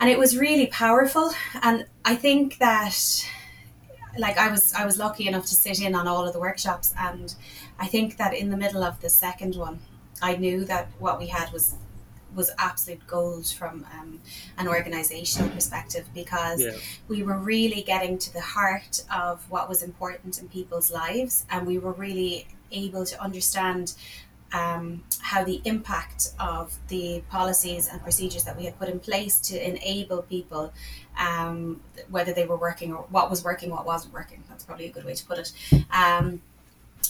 and 0.00 0.08
it 0.08 0.18
was 0.18 0.36
really 0.36 0.66
powerful. 0.66 1.32
And 1.62 1.86
I 2.04 2.14
think 2.14 2.58
that, 2.58 2.96
like, 4.18 4.38
I 4.38 4.50
was 4.50 4.72
I 4.74 4.84
was 4.86 4.98
lucky 4.98 5.26
enough 5.28 5.46
to 5.46 5.54
sit 5.54 5.80
in 5.80 5.94
on 5.94 6.06
all 6.08 6.26
of 6.26 6.32
the 6.32 6.40
workshops, 6.40 6.94
and 6.98 7.34
I 7.78 7.86
think 7.86 8.16
that 8.16 8.34
in 8.34 8.50
the 8.50 8.56
middle 8.56 8.82
of 8.82 9.00
the 9.00 9.10
second 9.10 9.56
one, 9.56 9.80
I 10.22 10.36
knew 10.36 10.64
that 10.66 10.88
what 10.98 11.18
we 11.18 11.26
had 11.26 11.52
was 11.52 11.74
was 12.34 12.50
absolute 12.58 13.04
gold 13.06 13.46
from 13.46 13.84
um, 13.98 14.20
an 14.58 14.68
organizational 14.68 15.48
perspective 15.50 16.08
because 16.14 16.62
yeah. 16.62 16.70
we 17.08 17.22
were 17.22 17.38
really 17.38 17.82
getting 17.82 18.18
to 18.18 18.32
the 18.32 18.40
heart 18.40 19.02
of 19.12 19.48
what 19.50 19.68
was 19.68 19.82
important 19.82 20.38
in 20.40 20.48
people's 20.48 20.90
lives 20.90 21.44
and 21.50 21.66
we 21.66 21.78
were 21.78 21.92
really 21.92 22.46
able 22.70 23.04
to 23.04 23.20
understand 23.20 23.94
um, 24.52 25.02
how 25.20 25.44
the 25.44 25.60
impact 25.64 26.30
of 26.38 26.76
the 26.88 27.22
policies 27.30 27.88
and 27.88 28.02
procedures 28.02 28.44
that 28.44 28.56
we 28.56 28.64
had 28.64 28.78
put 28.78 28.88
in 28.88 28.98
place 28.98 29.38
to 29.40 29.68
enable 29.68 30.22
people, 30.22 30.72
um, 31.18 31.80
whether 32.08 32.32
they 32.32 32.46
were 32.46 32.56
working 32.56 32.92
or 32.92 33.04
what 33.10 33.30
was 33.30 33.44
working, 33.44 33.70
what 33.70 33.86
wasn't 33.86 34.12
working. 34.12 34.42
That's 34.48 34.64
probably 34.64 34.86
a 34.86 34.90
good 34.90 35.04
way 35.04 35.14
to 35.14 35.24
put 35.24 35.38
it. 35.38 35.52
Um, 35.92 36.42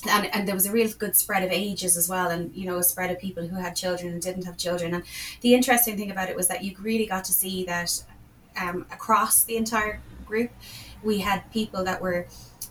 and, 0.08 0.34
and 0.34 0.48
there 0.48 0.54
was 0.54 0.66
a 0.66 0.72
real 0.72 0.88
good 0.98 1.16
spread 1.16 1.42
of 1.42 1.50
ages 1.50 1.96
as 1.96 2.08
well, 2.08 2.30
and 2.30 2.54
you 2.54 2.66
know, 2.66 2.78
a 2.78 2.82
spread 2.82 3.10
of 3.10 3.18
people 3.18 3.46
who 3.46 3.56
had 3.56 3.76
children 3.76 4.12
and 4.12 4.22
didn't 4.22 4.44
have 4.44 4.56
children. 4.56 4.94
And 4.94 5.04
the 5.40 5.54
interesting 5.54 5.96
thing 5.96 6.10
about 6.10 6.28
it 6.28 6.36
was 6.36 6.48
that 6.48 6.64
you 6.64 6.74
really 6.80 7.06
got 7.06 7.24
to 7.24 7.32
see 7.32 7.64
that 7.64 8.02
um, 8.60 8.86
across 8.90 9.44
the 9.44 9.56
entire 9.56 10.00
group, 10.26 10.50
we 11.02 11.18
had 11.18 11.50
people 11.52 11.84
that 11.84 12.00
were 12.00 12.26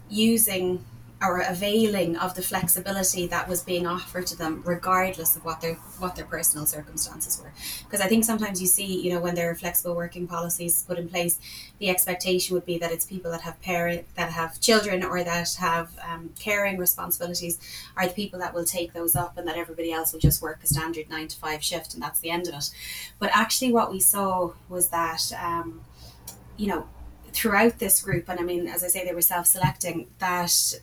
using 0.10 0.84
or 1.22 1.42
availing 1.42 2.16
of 2.16 2.34
the 2.36 2.42
flexibility 2.42 3.28
that 3.28 3.48
was 3.48 3.62
being 3.62 3.86
offered 3.86 4.26
to 4.26 4.38
them 4.38 4.62
regardless 4.66 5.36
of 5.36 5.44
what 5.44 5.60
their 5.60 5.76
what 6.00 6.16
their 6.16 6.26
personal 6.26 6.66
circumstances 6.66 7.42
were. 7.42 7.52
Because 7.84 8.00
i 8.00 8.08
think 8.08 8.24
sometimes 8.24 8.62
you 8.62 8.68
see 8.68 9.02
you 9.02 9.12
know 9.12 9.20
when 9.20 9.36
there 9.36 9.50
are 9.50 9.56
flexible 9.56 9.96
working 9.96 10.28
policies 10.28 10.84
put 10.88 10.98
in 10.98 11.10
place 11.10 11.40
the 11.80 11.90
expectation 11.90 12.54
would 12.54 12.66
be 12.66 12.78
that 12.78 12.92
it's 12.92 13.06
people 13.06 13.32
that 13.32 13.42
have 13.42 13.62
parent 13.62 14.06
that 14.16 14.32
have 14.32 14.62
children 14.62 15.04
or 15.04 15.24
that 15.24 15.54
have 15.56 15.90
um, 16.08 16.30
caring 16.40 16.78
responsibilities 16.78 17.60
are 17.98 18.08
the 18.08 18.14
people 18.14 18.40
that 18.40 18.54
will 18.54 18.66
take 18.66 18.94
those 18.94 19.16
up 19.16 19.38
and 19.38 19.48
that 19.48 19.58
everybody 19.58 19.92
else 19.92 20.14
will 20.14 20.20
just 20.20 20.42
work 20.42 20.60
a 20.64 20.68
standard 20.68 21.10
nine 21.10 21.28
to 21.28 21.38
five 21.38 21.62
shift 21.62 21.94
and 21.94 22.02
that's 22.02 22.20
the 22.22 22.30
end 22.30 22.48
of 22.48 22.54
it. 22.54 22.72
But 23.20 23.30
actually 23.34 23.74
what 23.74 23.92
we 23.92 24.00
saw 24.00 24.54
was 24.70 24.90
that 24.90 25.32
um, 25.42 25.82
you 26.56 26.68
know 26.68 26.88
throughout 27.32 27.80
this 27.80 28.02
group, 28.02 28.28
and 28.30 28.40
I 28.40 28.44
mean, 28.44 28.68
as 28.68 28.84
I 28.84 28.88
say, 28.88 29.06
they 29.06 29.14
were 29.14 29.22
self 29.22 29.48
selecting, 29.48 30.08
that 30.20 30.74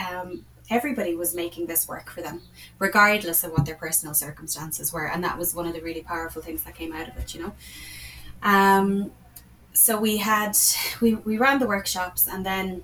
um, 0.00 0.44
everybody 0.70 1.14
was 1.14 1.34
making 1.34 1.66
this 1.66 1.88
work 1.88 2.10
for 2.10 2.22
them, 2.22 2.42
regardless 2.78 3.44
of 3.44 3.52
what 3.52 3.66
their 3.66 3.74
personal 3.74 4.14
circumstances 4.14 4.92
were. 4.92 5.06
And 5.06 5.22
that 5.24 5.36
was 5.36 5.54
one 5.54 5.66
of 5.66 5.74
the 5.74 5.80
really 5.80 6.02
powerful 6.02 6.40
things 6.40 6.64
that 6.64 6.74
came 6.74 6.92
out 6.92 7.08
of 7.08 7.16
it, 7.16 7.34
you 7.34 7.42
know. 7.42 7.52
Um, 8.42 9.10
so 9.72 10.00
we 10.00 10.18
had, 10.18 10.56
we, 11.00 11.14
we 11.14 11.38
ran 11.38 11.58
the 11.58 11.66
workshops 11.66 12.28
and 12.28 12.46
then 12.46 12.82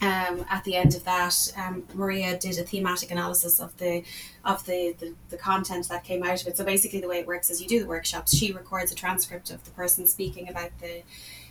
um, 0.00 0.44
at 0.48 0.64
the 0.64 0.76
end 0.76 0.94
of 0.94 1.04
that, 1.04 1.34
um, 1.56 1.84
Maria 1.94 2.38
did 2.38 2.58
a 2.58 2.62
thematic 2.62 3.10
analysis 3.10 3.58
of 3.58 3.76
the 3.78 4.04
of 4.44 4.64
the, 4.66 4.94
the, 4.98 5.14
the 5.30 5.36
content 5.36 5.88
that 5.88 6.04
came 6.04 6.22
out 6.22 6.40
of 6.40 6.46
it. 6.46 6.56
So 6.56 6.64
basically, 6.64 7.00
the 7.00 7.08
way 7.08 7.18
it 7.18 7.26
works 7.26 7.50
is 7.50 7.60
you 7.60 7.66
do 7.66 7.80
the 7.80 7.86
workshops. 7.86 8.36
She 8.36 8.52
records 8.52 8.92
a 8.92 8.94
transcript 8.94 9.50
of 9.50 9.64
the 9.64 9.70
person 9.72 10.06
speaking 10.06 10.48
about 10.48 10.70
the 10.80 11.02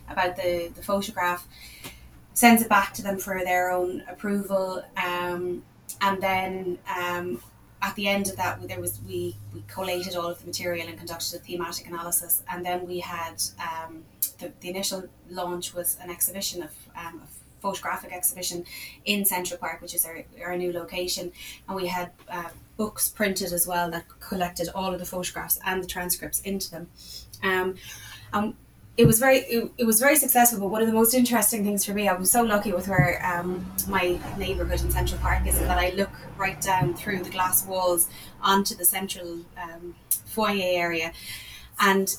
about 0.10 0.38
the, 0.38 0.72
the 0.74 0.82
photograph, 0.82 1.46
sends 2.38 2.62
it 2.62 2.70
back 2.70 2.94
to 2.94 3.02
them 3.02 3.18
for 3.18 3.44
their 3.44 3.72
own 3.72 4.04
approval. 4.08 4.84
Um, 4.96 5.64
and 6.02 6.22
then 6.22 6.78
um, 6.96 7.42
at 7.82 7.96
the 7.96 8.08
end 8.08 8.28
of 8.30 8.36
that, 8.36 8.62
there 8.68 8.80
was 8.80 9.00
we, 9.08 9.36
we 9.56 9.64
collated 9.68 10.16
all 10.16 10.28
of 10.28 10.40
the 10.42 10.46
material 10.46 10.88
and 10.88 10.96
conducted 11.00 11.34
a 11.34 11.40
thematic 11.40 11.88
analysis. 11.88 12.44
And 12.48 12.64
then 12.64 12.86
we 12.86 13.00
had 13.00 13.42
um, 13.60 14.04
the, 14.38 14.52
the 14.62 14.70
initial 14.70 15.06
launch 15.32 15.74
was 15.74 15.98
an 16.00 16.12
exhibition 16.12 16.62
of 16.62 16.70
um, 16.96 17.24
a 17.24 17.28
photographic 17.60 18.14
exhibition 18.14 18.66
in 19.06 19.26
Central 19.26 19.58
Park, 19.58 19.82
which 19.82 19.96
is 19.96 20.06
our, 20.06 20.24
our 20.46 20.56
new 20.56 20.72
location. 20.72 21.32
And 21.68 21.76
we 21.76 21.88
had 21.88 22.12
uh, 22.30 22.50
books 22.78 23.10
printed 23.10 23.52
as 23.52 23.66
well 23.66 23.90
that 23.90 24.06
collected 24.20 24.70
all 24.76 24.94
of 24.94 25.00
the 25.00 25.08
photographs 25.08 25.60
and 25.66 25.82
the 25.82 25.88
transcripts 25.88 26.42
into 26.42 26.70
them. 26.70 26.88
Um, 27.42 27.78
and 28.32 28.54
it 28.98 29.06
was 29.06 29.20
very 29.20 29.38
it, 29.38 29.72
it, 29.78 29.84
was 29.86 30.00
very 30.00 30.16
successful 30.16 30.60
but 30.60 30.70
one 30.70 30.82
of 30.82 30.88
the 30.88 30.94
most 30.94 31.14
interesting 31.14 31.64
things 31.64 31.86
for 31.86 31.94
me 31.94 32.08
i 32.08 32.14
was 32.14 32.32
so 32.32 32.42
lucky 32.42 32.74
with 32.74 32.88
where 32.88 33.24
um, 33.24 33.64
my 33.88 34.20
neighborhood 34.38 34.82
in 34.82 34.90
central 34.90 35.20
park 35.22 35.46
is 35.46 35.58
that 35.60 35.78
i 35.78 35.92
look 35.92 36.10
right 36.38 36.60
down 36.62 36.94
through 36.96 37.22
the 37.24 37.30
glass 37.30 37.66
walls 37.68 38.10
onto 38.42 38.76
the 38.76 38.86
central 38.86 39.40
um, 39.62 39.96
foyer 40.38 40.62
area. 40.64 41.12
And 41.80 42.16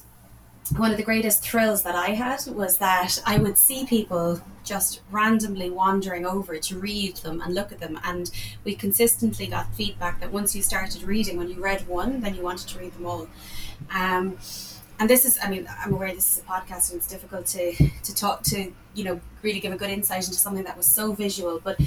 one 0.76 0.90
of 0.90 0.96
the 0.96 1.02
greatest 1.02 1.42
thrills 1.42 1.82
that 1.82 1.94
i 1.94 2.08
had 2.08 2.40
was 2.48 2.76
that 2.76 3.22
i 3.24 3.38
would 3.38 3.56
see 3.56 3.86
people 3.86 4.40
just 4.64 5.00
randomly 5.10 5.70
wandering 5.70 6.26
over 6.26 6.58
to 6.58 6.78
read 6.78 7.16
them 7.18 7.40
and 7.40 7.54
look 7.54 7.72
at 7.72 7.80
them. 7.80 7.98
And 8.04 8.30
we 8.64 8.74
consistently 8.74 9.46
got 9.46 9.74
feedback 9.74 10.20
that 10.20 10.30
once 10.30 10.54
you 10.54 10.60
started 10.60 11.02
reading 11.04 11.38
when 11.38 11.48
you 11.48 11.62
read 11.62 11.88
one 11.88 12.20
then 12.20 12.34
you 12.34 12.42
wanted 12.42 12.68
to 12.68 12.78
read 12.78 12.92
them 12.92 13.06
all. 13.06 13.28
Um, 13.94 14.36
and 14.98 15.08
this 15.08 15.24
is 15.24 15.38
i 15.42 15.48
mean 15.48 15.68
i'm 15.84 15.92
aware 15.92 16.12
this 16.14 16.36
is 16.36 16.42
a 16.42 16.46
podcast 16.46 16.90
and 16.90 16.98
it's 16.98 17.08
difficult 17.08 17.46
to 17.46 17.72
to 18.02 18.14
talk 18.14 18.42
to 18.42 18.72
you 18.98 19.04
know 19.04 19.20
really 19.42 19.60
give 19.60 19.72
a 19.72 19.76
good 19.76 19.90
insight 19.90 20.26
into 20.26 20.38
something 20.38 20.64
that 20.64 20.76
was 20.76 20.86
so 20.86 21.12
visual. 21.12 21.60
But 21.62 21.78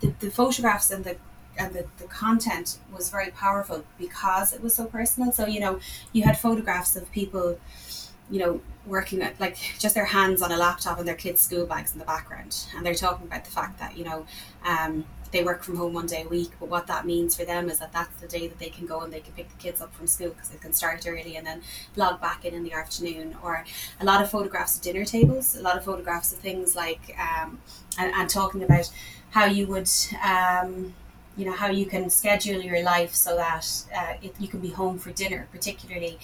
the, 0.00 0.14
the 0.20 0.30
photographs 0.30 0.90
and 0.90 1.04
the 1.04 1.16
and 1.58 1.74
the, 1.74 1.86
the 1.98 2.04
content 2.04 2.78
was 2.94 3.10
very 3.10 3.30
powerful 3.30 3.84
because 3.98 4.52
it 4.52 4.62
was 4.62 4.74
so 4.74 4.84
personal. 4.84 5.32
So 5.32 5.46
you 5.46 5.60
know 5.60 5.80
you 6.12 6.22
had 6.22 6.38
photographs 6.38 6.94
of 6.96 7.10
people 7.10 7.58
you 8.30 8.38
know 8.38 8.60
working 8.86 9.22
at 9.22 9.40
like 9.40 9.56
just 9.78 9.94
their 9.94 10.04
hands 10.04 10.42
on 10.42 10.52
a 10.52 10.56
laptop 10.56 10.98
and 10.98 11.08
their 11.08 11.14
kids 11.14 11.40
school 11.40 11.66
bags 11.66 11.92
in 11.92 11.98
the 11.98 12.04
background. 12.04 12.66
And 12.76 12.84
they're 12.84 12.94
talking 12.94 13.26
about 13.26 13.44
the 13.44 13.50
fact 13.50 13.78
that 13.80 13.96
you 13.96 14.04
know 14.04 14.26
um, 14.64 15.04
they 15.30 15.44
work 15.44 15.62
from 15.62 15.76
home 15.76 15.92
one 15.92 16.06
day 16.06 16.22
a 16.22 16.28
week. 16.28 16.50
But 16.58 16.68
what 16.68 16.86
that 16.86 17.06
means 17.06 17.36
for 17.36 17.44
them 17.44 17.68
is 17.68 17.78
that 17.78 17.92
that's 17.92 18.20
the 18.20 18.26
day 18.26 18.48
that 18.48 18.58
they 18.58 18.68
can 18.68 18.86
go 18.86 19.00
and 19.00 19.12
they 19.12 19.20
can 19.20 19.32
pick 19.32 19.48
the 19.48 19.56
kids 19.56 19.80
up 19.80 19.94
from 19.94 20.06
school 20.06 20.30
because 20.30 20.48
they 20.48 20.58
can 20.58 20.72
start 20.72 21.06
early 21.06 21.36
and 21.36 21.46
then 21.46 21.62
log 21.96 22.20
back 22.20 22.44
in 22.44 22.54
in 22.54 22.64
the 22.64 22.72
afternoon. 22.72 23.36
Or 23.42 23.64
a 24.00 24.04
lot 24.04 24.22
of 24.22 24.30
photographs 24.30 24.76
of 24.76 24.82
dinner 24.82 25.04
tables, 25.04 25.56
a 25.56 25.62
lot 25.62 25.76
of 25.76 25.84
photographs 25.84 26.32
of 26.32 26.38
things 26.38 26.74
like, 26.74 27.16
um, 27.18 27.60
and, 27.98 28.12
and 28.14 28.28
talking 28.28 28.62
about 28.62 28.90
how 29.30 29.44
you 29.44 29.66
would. 29.66 29.90
Um, 30.22 30.94
you 31.36 31.46
know 31.46 31.52
how 31.52 31.68
you 31.70 31.86
can 31.86 32.10
schedule 32.10 32.60
your 32.60 32.82
life 32.82 33.14
so 33.14 33.36
that 33.36 33.66
uh, 33.96 34.14
you 34.38 34.48
can 34.48 34.60
be 34.60 34.70
home 34.70 34.98
for 34.98 35.10
dinner, 35.12 35.48
particularly 35.52 36.18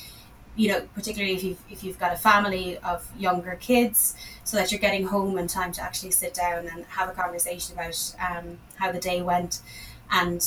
you 0.56 0.68
know, 0.68 0.80
particularly 0.94 1.34
if 1.34 1.44
you've 1.44 1.58
if 1.70 1.84
you've 1.84 1.98
got 1.98 2.12
a 2.12 2.16
family 2.16 2.78
of 2.78 3.06
younger 3.18 3.56
kids, 3.60 4.16
so 4.44 4.56
that 4.56 4.72
you're 4.72 4.80
getting 4.80 5.06
home 5.06 5.36
in 5.38 5.46
time 5.46 5.72
to 5.72 5.82
actually 5.82 6.10
sit 6.10 6.34
down 6.34 6.66
and 6.66 6.84
have 6.86 7.08
a 7.08 7.12
conversation 7.12 7.74
about 7.74 8.14
um, 8.28 8.58
how 8.76 8.90
the 8.90 8.98
day 8.98 9.22
went, 9.22 9.60
and 10.10 10.44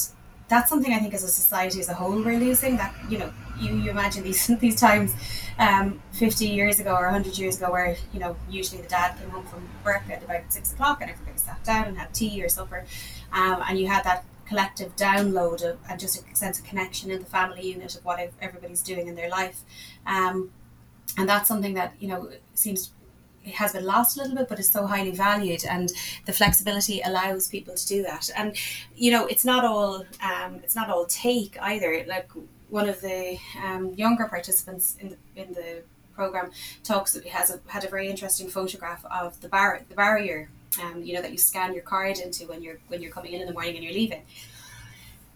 that's 0.47 0.67
something 0.67 0.91
I 0.91 0.97
think 0.97 1.13
as 1.13 1.23
a 1.23 1.27
society 1.27 1.79
as 1.79 1.89
a 1.89 1.93
whole 1.93 2.23
we're 2.23 2.39
losing. 2.39 2.77
That 2.77 2.93
you 3.07 3.19
know, 3.19 3.31
you, 3.59 3.75
you 3.75 3.91
imagine 3.91 4.23
these 4.23 4.47
these 4.59 4.79
times, 4.79 5.13
um, 5.59 6.01
fifty 6.11 6.47
years 6.47 6.79
ago 6.79 6.95
or 6.95 7.07
hundred 7.09 7.37
years 7.37 7.57
ago, 7.57 7.71
where 7.71 7.95
you 8.11 8.19
know 8.19 8.35
usually 8.49 8.81
the 8.81 8.89
dad 8.89 9.17
came 9.19 9.29
home 9.29 9.45
from 9.45 9.69
work 9.85 10.03
at 10.09 10.23
about 10.23 10.51
six 10.51 10.73
o'clock 10.73 11.01
and 11.01 11.11
everybody 11.11 11.37
sat 11.37 11.63
down 11.63 11.85
and 11.85 11.97
had 11.97 12.13
tea 12.13 12.43
or 12.43 12.49
supper, 12.49 12.85
um, 13.31 13.63
and 13.69 13.79
you 13.79 13.87
had 13.87 14.03
that 14.03 14.25
collective 14.50 14.96
download 14.96 15.63
of, 15.63 15.77
and 15.88 16.00
just 16.00 16.15
a 16.18 16.36
sense 16.36 16.60
of 16.60 16.65
connection 16.65 17.12
in 17.12 17.20
the 17.20 17.25
family 17.25 17.63
unit 17.75 17.96
of 17.96 18.03
what 18.03 18.20
everybody's 18.41 18.82
doing 18.82 19.08
in 19.08 19.15
their 19.15 19.29
life. 19.29 19.60
Um, 20.06 20.51
and 21.18 21.29
that's 21.29 21.48
something 21.48 21.75
that, 21.75 21.94
you 22.00 22.08
know, 22.08 22.29
seems 22.56 22.91
it 23.46 23.56
has 23.56 23.74
been 23.74 23.86
lost 23.86 24.18
a 24.18 24.22
little 24.22 24.36
bit, 24.36 24.50
but 24.50 24.60
it's 24.60 24.70
so 24.70 24.86
highly 24.86 25.12
valued, 25.12 25.63
and 25.65 25.91
the 26.25 26.34
flexibility 26.34 27.01
allows 27.01 27.48
people 27.48 27.74
to 27.74 27.88
do 27.88 28.03
that. 28.03 28.29
And 28.36 28.56
you 28.96 29.12
know, 29.12 29.25
it's 29.27 29.46
not 29.46 29.63
all 29.63 30.06
um, 30.22 30.56
it's 30.63 30.75
not 30.75 30.89
all 30.89 31.06
take 31.06 31.58
either. 31.62 32.03
Like 32.08 32.29
one 32.70 32.89
of 32.89 33.00
the 33.01 33.38
um, 33.63 33.94
younger 33.96 34.25
participants 34.25 34.98
in 35.00 35.10
the, 35.10 35.18
in 35.41 35.53
the 35.53 35.84
program 36.13 36.51
talks 36.84 37.18
has 37.27 37.50
a, 37.50 37.60
had 37.68 37.86
a 37.86 37.89
very 37.89 38.10
interesting 38.10 38.50
photograph 38.50 39.03
of 39.06 39.39
the 39.41 39.48
bar 39.48 39.82
the 39.88 39.96
barrier 39.96 40.50
um, 40.83 41.01
you 41.03 41.13
know 41.13 41.21
that 41.21 41.31
you 41.31 41.38
scan 41.38 41.73
your 41.73 41.83
card 41.83 42.17
into 42.17 42.45
when 42.47 42.61
you're 42.61 42.79
when 42.88 43.01
you're 43.01 43.11
coming 43.11 43.33
in 43.33 43.41
in 43.41 43.47
the 43.47 43.53
morning 43.53 43.75
and 43.75 43.83
you're 43.83 43.93
leaving. 43.93 44.23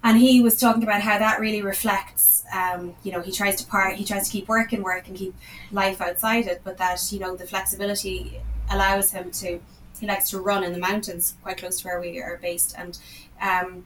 And 0.06 0.18
he 0.18 0.42
was 0.42 0.60
talking 0.60 0.84
about 0.84 1.02
how 1.02 1.18
that 1.18 1.40
really 1.40 1.62
reflects 1.62 2.44
um, 2.54 2.96
you 3.04 3.12
know 3.12 3.22
he 3.22 3.32
tries 3.32 3.56
to 3.58 3.66
part 3.68 3.96
he 3.96 4.06
tries 4.06 4.26
to 4.26 4.32
keep 4.32 4.48
work 4.48 4.74
and 4.74 4.84
work 4.84 5.08
and 5.08 5.18
keep 5.18 5.34
life 5.72 6.02
outside 6.02 6.46
it 6.46 6.62
but 6.64 6.78
that 6.78 7.00
you 7.12 7.20
know 7.20 7.36
the 7.36 7.48
flexibility 7.48 8.40
allows 8.70 9.12
him 9.12 9.32
to 9.32 9.60
he 10.00 10.08
likes 10.08 10.30
to 10.32 10.40
run 10.40 10.64
in 10.64 10.74
the 10.74 10.80
mountains 10.80 11.36
quite 11.42 11.58
close 11.58 11.80
to 11.80 11.88
where 11.88 12.02
we 12.02 12.22
are 12.22 12.38
based. 12.42 12.76
And 12.78 13.00
um, 13.42 13.86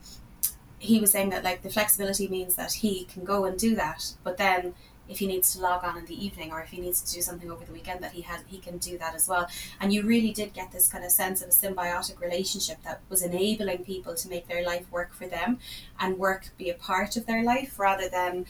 he 0.80 1.00
was 1.00 1.12
saying 1.12 1.30
that 1.30 1.44
like 1.44 1.62
the 1.62 1.70
flexibility 1.70 2.28
means 2.28 2.56
that 2.56 2.72
he 2.72 3.06
can 3.06 3.24
go 3.24 3.46
and 3.46 3.58
do 3.58 3.76
that 3.76 4.14
but 4.24 4.38
then 4.38 4.74
if 5.10 5.20
he 5.20 5.28
needs 5.28 5.54
to 5.54 5.62
log 5.62 5.84
on 5.84 5.98
in 5.98 6.06
the 6.06 6.26
evening 6.26 6.52
or 6.52 6.62
if 6.62 6.70
he 6.70 6.80
needs 6.80 7.02
to 7.02 7.14
do 7.14 7.22
something 7.22 7.52
over 7.52 7.66
the 7.66 7.74
weekend 7.74 8.02
that 8.04 8.12
he 8.12 8.22
has 8.22 8.42
he 8.48 8.58
can 8.58 8.78
do 8.78 8.98
that 8.98 9.16
as 9.16 9.28
well. 9.28 9.48
And 9.80 9.94
you 9.94 10.04
really 10.04 10.32
did 10.32 10.54
get 10.54 10.72
this 10.72 10.88
kind 10.88 11.04
of 11.04 11.12
sense 11.12 11.42
of 11.42 11.50
a 11.50 11.52
symbiotic 11.52 12.20
relationship 12.20 12.84
that 12.84 13.02
was 13.10 13.22
enabling 13.22 13.86
people 13.86 14.16
to 14.16 14.30
make 14.30 14.48
their 14.48 14.64
life 14.66 14.92
work 14.92 15.14
for 15.14 15.28
them 15.28 15.60
and 16.00 16.18
work 16.18 16.50
be 16.58 16.70
a 16.70 16.76
part 16.76 17.18
of 17.18 17.26
their 17.26 17.44
life 17.44 17.80
rather 17.80 18.10
than 18.10 18.46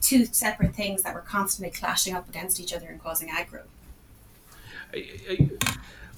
two 0.00 0.24
separate 0.26 0.74
things 0.74 1.02
that 1.02 1.14
were 1.14 1.20
constantly 1.20 1.70
clashing 1.70 2.14
up 2.14 2.28
against 2.28 2.60
each 2.60 2.72
other 2.72 2.86
and 2.86 3.02
causing 3.02 3.28
aggro. 3.28 3.62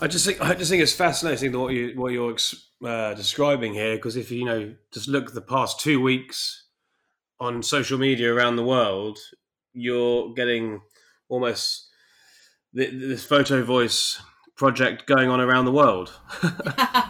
I 0.00 0.08
just 0.08 0.26
think 0.26 0.40
I 0.40 0.54
just 0.54 0.70
think 0.70 0.82
it's 0.82 0.92
fascinating 0.92 1.58
what 1.58 1.72
you 1.72 1.92
what 1.94 2.12
you're 2.12 2.36
uh, 2.84 3.14
describing 3.14 3.74
here 3.74 3.96
because 3.96 4.16
if 4.16 4.30
you 4.30 4.44
know 4.44 4.74
just 4.92 5.08
look 5.08 5.32
the 5.32 5.40
past 5.40 5.80
two 5.80 6.00
weeks 6.00 6.64
on 7.40 7.62
social 7.62 7.98
media 7.98 8.32
around 8.32 8.56
the 8.56 8.64
world, 8.64 9.18
you're 9.74 10.32
getting 10.34 10.80
almost 11.28 11.88
this 12.72 13.24
photo 13.24 13.62
voice 13.62 14.20
project 14.56 15.06
going 15.06 15.28
on 15.28 15.40
around 15.40 15.64
the 15.64 15.72
world, 15.72 16.12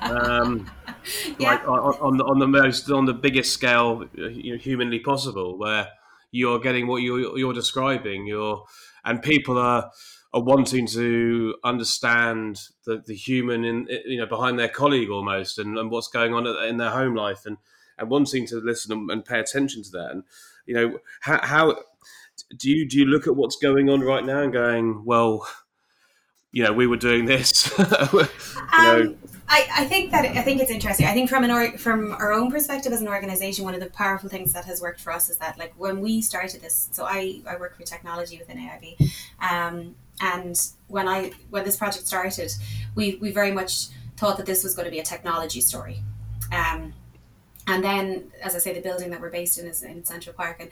um, 0.02 0.70
yeah. 1.38 1.50
like 1.50 1.68
on, 1.68 1.94
on, 2.00 2.16
the, 2.16 2.24
on 2.24 2.38
the 2.38 2.48
most 2.48 2.90
on 2.90 3.04
the 3.04 3.14
biggest 3.14 3.52
scale 3.52 4.04
you 4.14 4.52
know, 4.52 4.58
humanly 4.58 4.98
possible, 4.98 5.58
where 5.58 5.88
you're 6.30 6.58
getting 6.58 6.86
what 6.86 7.02
you're, 7.02 7.38
you're 7.38 7.52
describing. 7.52 8.26
You're 8.26 8.64
and 9.04 9.22
people 9.22 9.58
are 9.58 9.90
are 10.32 10.42
wanting 10.42 10.86
to 10.88 11.54
understand 11.62 12.60
the, 12.86 13.02
the 13.06 13.14
human 13.14 13.64
in 13.64 13.86
you 14.04 14.18
know 14.18 14.26
behind 14.26 14.58
their 14.58 14.68
colleague 14.68 15.10
almost 15.10 15.58
and, 15.58 15.78
and 15.78 15.90
what's 15.90 16.08
going 16.08 16.34
on 16.34 16.46
in 16.66 16.76
their 16.76 16.90
home 16.90 17.14
life 17.14 17.46
and 17.46 17.56
and 17.98 18.10
wanting 18.10 18.44
to 18.44 18.56
listen 18.56 18.90
and, 18.90 19.10
and 19.10 19.24
pay 19.24 19.38
attention 19.38 19.82
to 19.84 19.90
that 19.90 20.10
and 20.10 20.24
you 20.66 20.74
know 20.74 20.98
how, 21.20 21.38
how 21.46 21.76
do 22.56 22.70
you 22.70 22.88
do 22.88 22.98
you 22.98 23.06
look 23.06 23.26
at 23.26 23.36
what's 23.36 23.56
going 23.56 23.88
on 23.88 24.00
right 24.00 24.24
now 24.24 24.42
and 24.42 24.52
going, 24.52 25.04
well, 25.04 25.46
you 26.52 26.62
know, 26.62 26.72
we 26.72 26.86
were 26.86 26.96
doing 26.96 27.24
this. 27.24 27.72
you 27.78 27.84
know. 27.84 28.28
Um, 28.72 29.18
I, 29.48 29.68
I 29.76 29.84
think 29.84 30.10
that 30.12 30.24
I 30.24 30.42
think 30.42 30.60
it's 30.60 30.70
interesting. 30.70 31.06
I 31.06 31.12
think 31.12 31.28
from 31.28 31.44
an 31.44 31.50
or, 31.50 31.76
from 31.76 32.12
our 32.12 32.32
own 32.32 32.50
perspective 32.50 32.92
as 32.92 33.00
an 33.00 33.08
organization, 33.08 33.64
one 33.64 33.74
of 33.74 33.80
the 33.80 33.90
powerful 33.90 34.30
things 34.30 34.52
that 34.52 34.64
has 34.64 34.80
worked 34.80 35.00
for 35.00 35.12
us 35.12 35.28
is 35.28 35.36
that 35.38 35.58
like 35.58 35.74
when 35.76 36.00
we 36.00 36.22
started 36.22 36.62
this. 36.62 36.88
So 36.92 37.04
I, 37.04 37.42
I 37.46 37.56
work 37.56 37.76
for 37.76 37.82
technology 37.82 38.38
within 38.38 38.56
AIB, 38.56 39.12
um, 39.40 39.94
and 40.20 40.56
when 40.88 41.08
I 41.08 41.32
when 41.50 41.64
this 41.64 41.76
project 41.76 42.06
started, 42.06 42.52
we 42.94 43.16
we 43.16 43.32
very 43.32 43.50
much 43.50 43.88
thought 44.16 44.38
that 44.38 44.46
this 44.46 44.64
was 44.64 44.74
going 44.74 44.86
to 44.86 44.90
be 44.90 45.00
a 45.00 45.04
technology 45.04 45.60
story. 45.60 46.00
Um, 46.52 46.94
and 47.66 47.82
then, 47.82 48.30
as 48.42 48.54
I 48.54 48.58
say, 48.58 48.72
the 48.72 48.80
building 48.80 49.10
that 49.10 49.20
we're 49.20 49.30
based 49.30 49.58
in 49.58 49.66
is 49.66 49.82
in 49.82 50.04
Central 50.04 50.34
Park, 50.34 50.58
and 50.60 50.70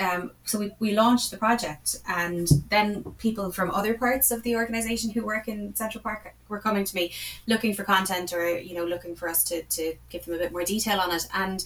um, 0.00 0.32
so 0.44 0.58
we, 0.58 0.72
we 0.78 0.94
launched 0.94 1.30
the 1.30 1.36
project 1.36 1.96
and 2.08 2.48
then 2.68 3.02
people 3.18 3.50
from 3.50 3.70
other 3.70 3.94
parts 3.94 4.30
of 4.30 4.42
the 4.42 4.56
organization 4.56 5.10
who 5.10 5.24
work 5.24 5.48
in 5.48 5.74
central 5.74 6.02
park 6.02 6.34
were 6.48 6.60
coming 6.60 6.84
to 6.84 6.94
me 6.94 7.12
looking 7.46 7.74
for 7.74 7.84
content 7.84 8.32
or 8.32 8.58
you 8.58 8.74
know 8.74 8.84
looking 8.84 9.14
for 9.14 9.28
us 9.28 9.44
to, 9.44 9.62
to 9.64 9.94
give 10.10 10.24
them 10.24 10.34
a 10.34 10.38
bit 10.38 10.52
more 10.52 10.64
detail 10.64 11.00
on 11.00 11.12
it 11.14 11.26
and 11.34 11.64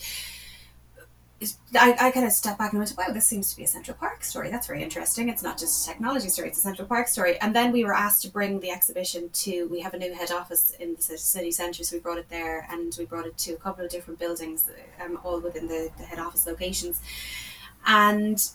I, 1.74 1.96
I 1.98 2.10
kind 2.10 2.26
of 2.26 2.32
stepped 2.32 2.58
back 2.58 2.72
and 2.72 2.78
went, 2.78 2.94
wow, 2.96 3.12
this 3.12 3.26
seems 3.26 3.50
to 3.50 3.56
be 3.56 3.64
a 3.64 3.66
Central 3.66 3.96
Park 3.96 4.24
story. 4.24 4.50
That's 4.50 4.66
very 4.66 4.82
interesting. 4.82 5.28
It's 5.28 5.42
not 5.42 5.58
just 5.58 5.84
a 5.84 5.90
technology 5.90 6.28
story, 6.28 6.48
it's 6.48 6.58
a 6.58 6.62
Central 6.62 6.86
Park 6.86 7.08
story. 7.08 7.38
And 7.40 7.54
then 7.54 7.72
we 7.72 7.84
were 7.84 7.94
asked 7.94 8.22
to 8.22 8.28
bring 8.28 8.60
the 8.60 8.70
exhibition 8.70 9.30
to, 9.30 9.66
we 9.68 9.80
have 9.80 9.94
a 9.94 9.98
new 9.98 10.14
head 10.14 10.30
office 10.30 10.70
in 10.78 10.94
the 10.94 11.18
city 11.18 11.50
centre, 11.50 11.84
so 11.84 11.96
we 11.96 12.00
brought 12.00 12.18
it 12.18 12.28
there 12.28 12.66
and 12.70 12.94
we 12.98 13.06
brought 13.06 13.26
it 13.26 13.36
to 13.38 13.52
a 13.52 13.56
couple 13.56 13.84
of 13.84 13.90
different 13.90 14.20
buildings, 14.20 14.68
um, 15.04 15.18
all 15.24 15.40
within 15.40 15.66
the, 15.66 15.90
the 15.98 16.04
head 16.04 16.18
office 16.18 16.46
locations 16.46 17.00
and 17.86 18.50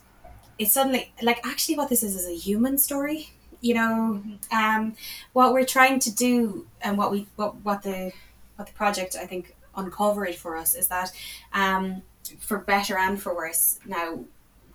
it's 0.59 0.71
suddenly 0.71 1.11
like 1.21 1.45
actually 1.45 1.75
what 1.75 1.89
this 1.89 2.03
is 2.03 2.15
is 2.15 2.27
a 2.27 2.35
human 2.35 2.77
story 2.77 3.31
you 3.61 3.73
know? 3.73 4.21
Um, 4.51 4.95
what 5.33 5.53
we're 5.53 5.65
trying 5.65 5.99
to 6.01 6.13
do 6.13 6.67
and 6.81 6.97
what 6.97 7.11
we 7.11 7.27
what, 7.35 7.55
what 7.63 7.83
the 7.83 8.11
what 8.55 8.67
the 8.67 8.73
project 8.73 9.15
i 9.15 9.25
think 9.25 9.55
uncovered 9.75 10.35
for 10.35 10.55
us 10.55 10.73
is 10.73 10.87
that 10.87 11.11
um, 11.53 12.01
for 12.39 12.57
better 12.57 12.97
and 12.97 13.21
for 13.21 13.35
worse 13.35 13.79
now 13.85 14.19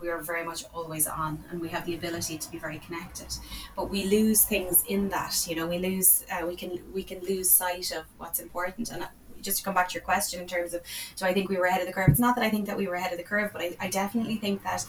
we 0.01 0.09
are 0.09 0.19
very 0.19 0.45
much 0.45 0.65
always 0.75 1.07
on 1.07 1.43
and 1.51 1.61
we 1.61 1.69
have 1.69 1.87
the 1.87 1.95
ability 1.95 2.37
to 2.37 2.51
be 2.51 2.59
very 2.59 2.81
connected. 2.81 3.29
But 3.77 3.89
we 3.89 4.05
lose 4.05 4.45
things 4.45 4.83
in 4.89 5.09
that 5.11 5.47
you 5.49 5.55
know? 5.55 5.69
We 5.69 5.79
lose 5.79 6.25
uh, 6.31 6.45
we 6.45 6.57
can 6.57 6.81
we 6.93 7.05
can 7.05 7.21
lose 7.21 7.49
sight 7.49 7.93
of 7.93 8.05
what's 8.19 8.41
important 8.41 8.91
and 8.91 9.07
just 9.43 9.59
to 9.59 9.65
come 9.65 9.75
back 9.75 9.89
to 9.89 9.95
your 9.95 10.03
question 10.03 10.41
in 10.41 10.47
terms 10.47 10.75
of 10.75 10.83
do 11.17 11.25
I 11.25 11.33
think 11.33 11.49
we 11.49 11.57
were 11.57 11.67
ahead 11.67 11.81
of 11.81 11.87
the 11.87 11.93
curve? 11.93 12.09
It's 12.09 12.21
not 12.21 12.37
that 12.37 12.45
I 12.45 12.51
think 12.51 12.67
that 12.67 12.77
we 12.77 12.87
were 12.87 12.95
ahead 12.95 13.13
of 13.13 13.19
the 13.19 13.25
curve, 13.25 13.51
but 13.53 13.63
I, 13.63 13.77
I 13.81 13.89
definitely 13.89 14.37
think 14.37 14.63
that 14.65 14.87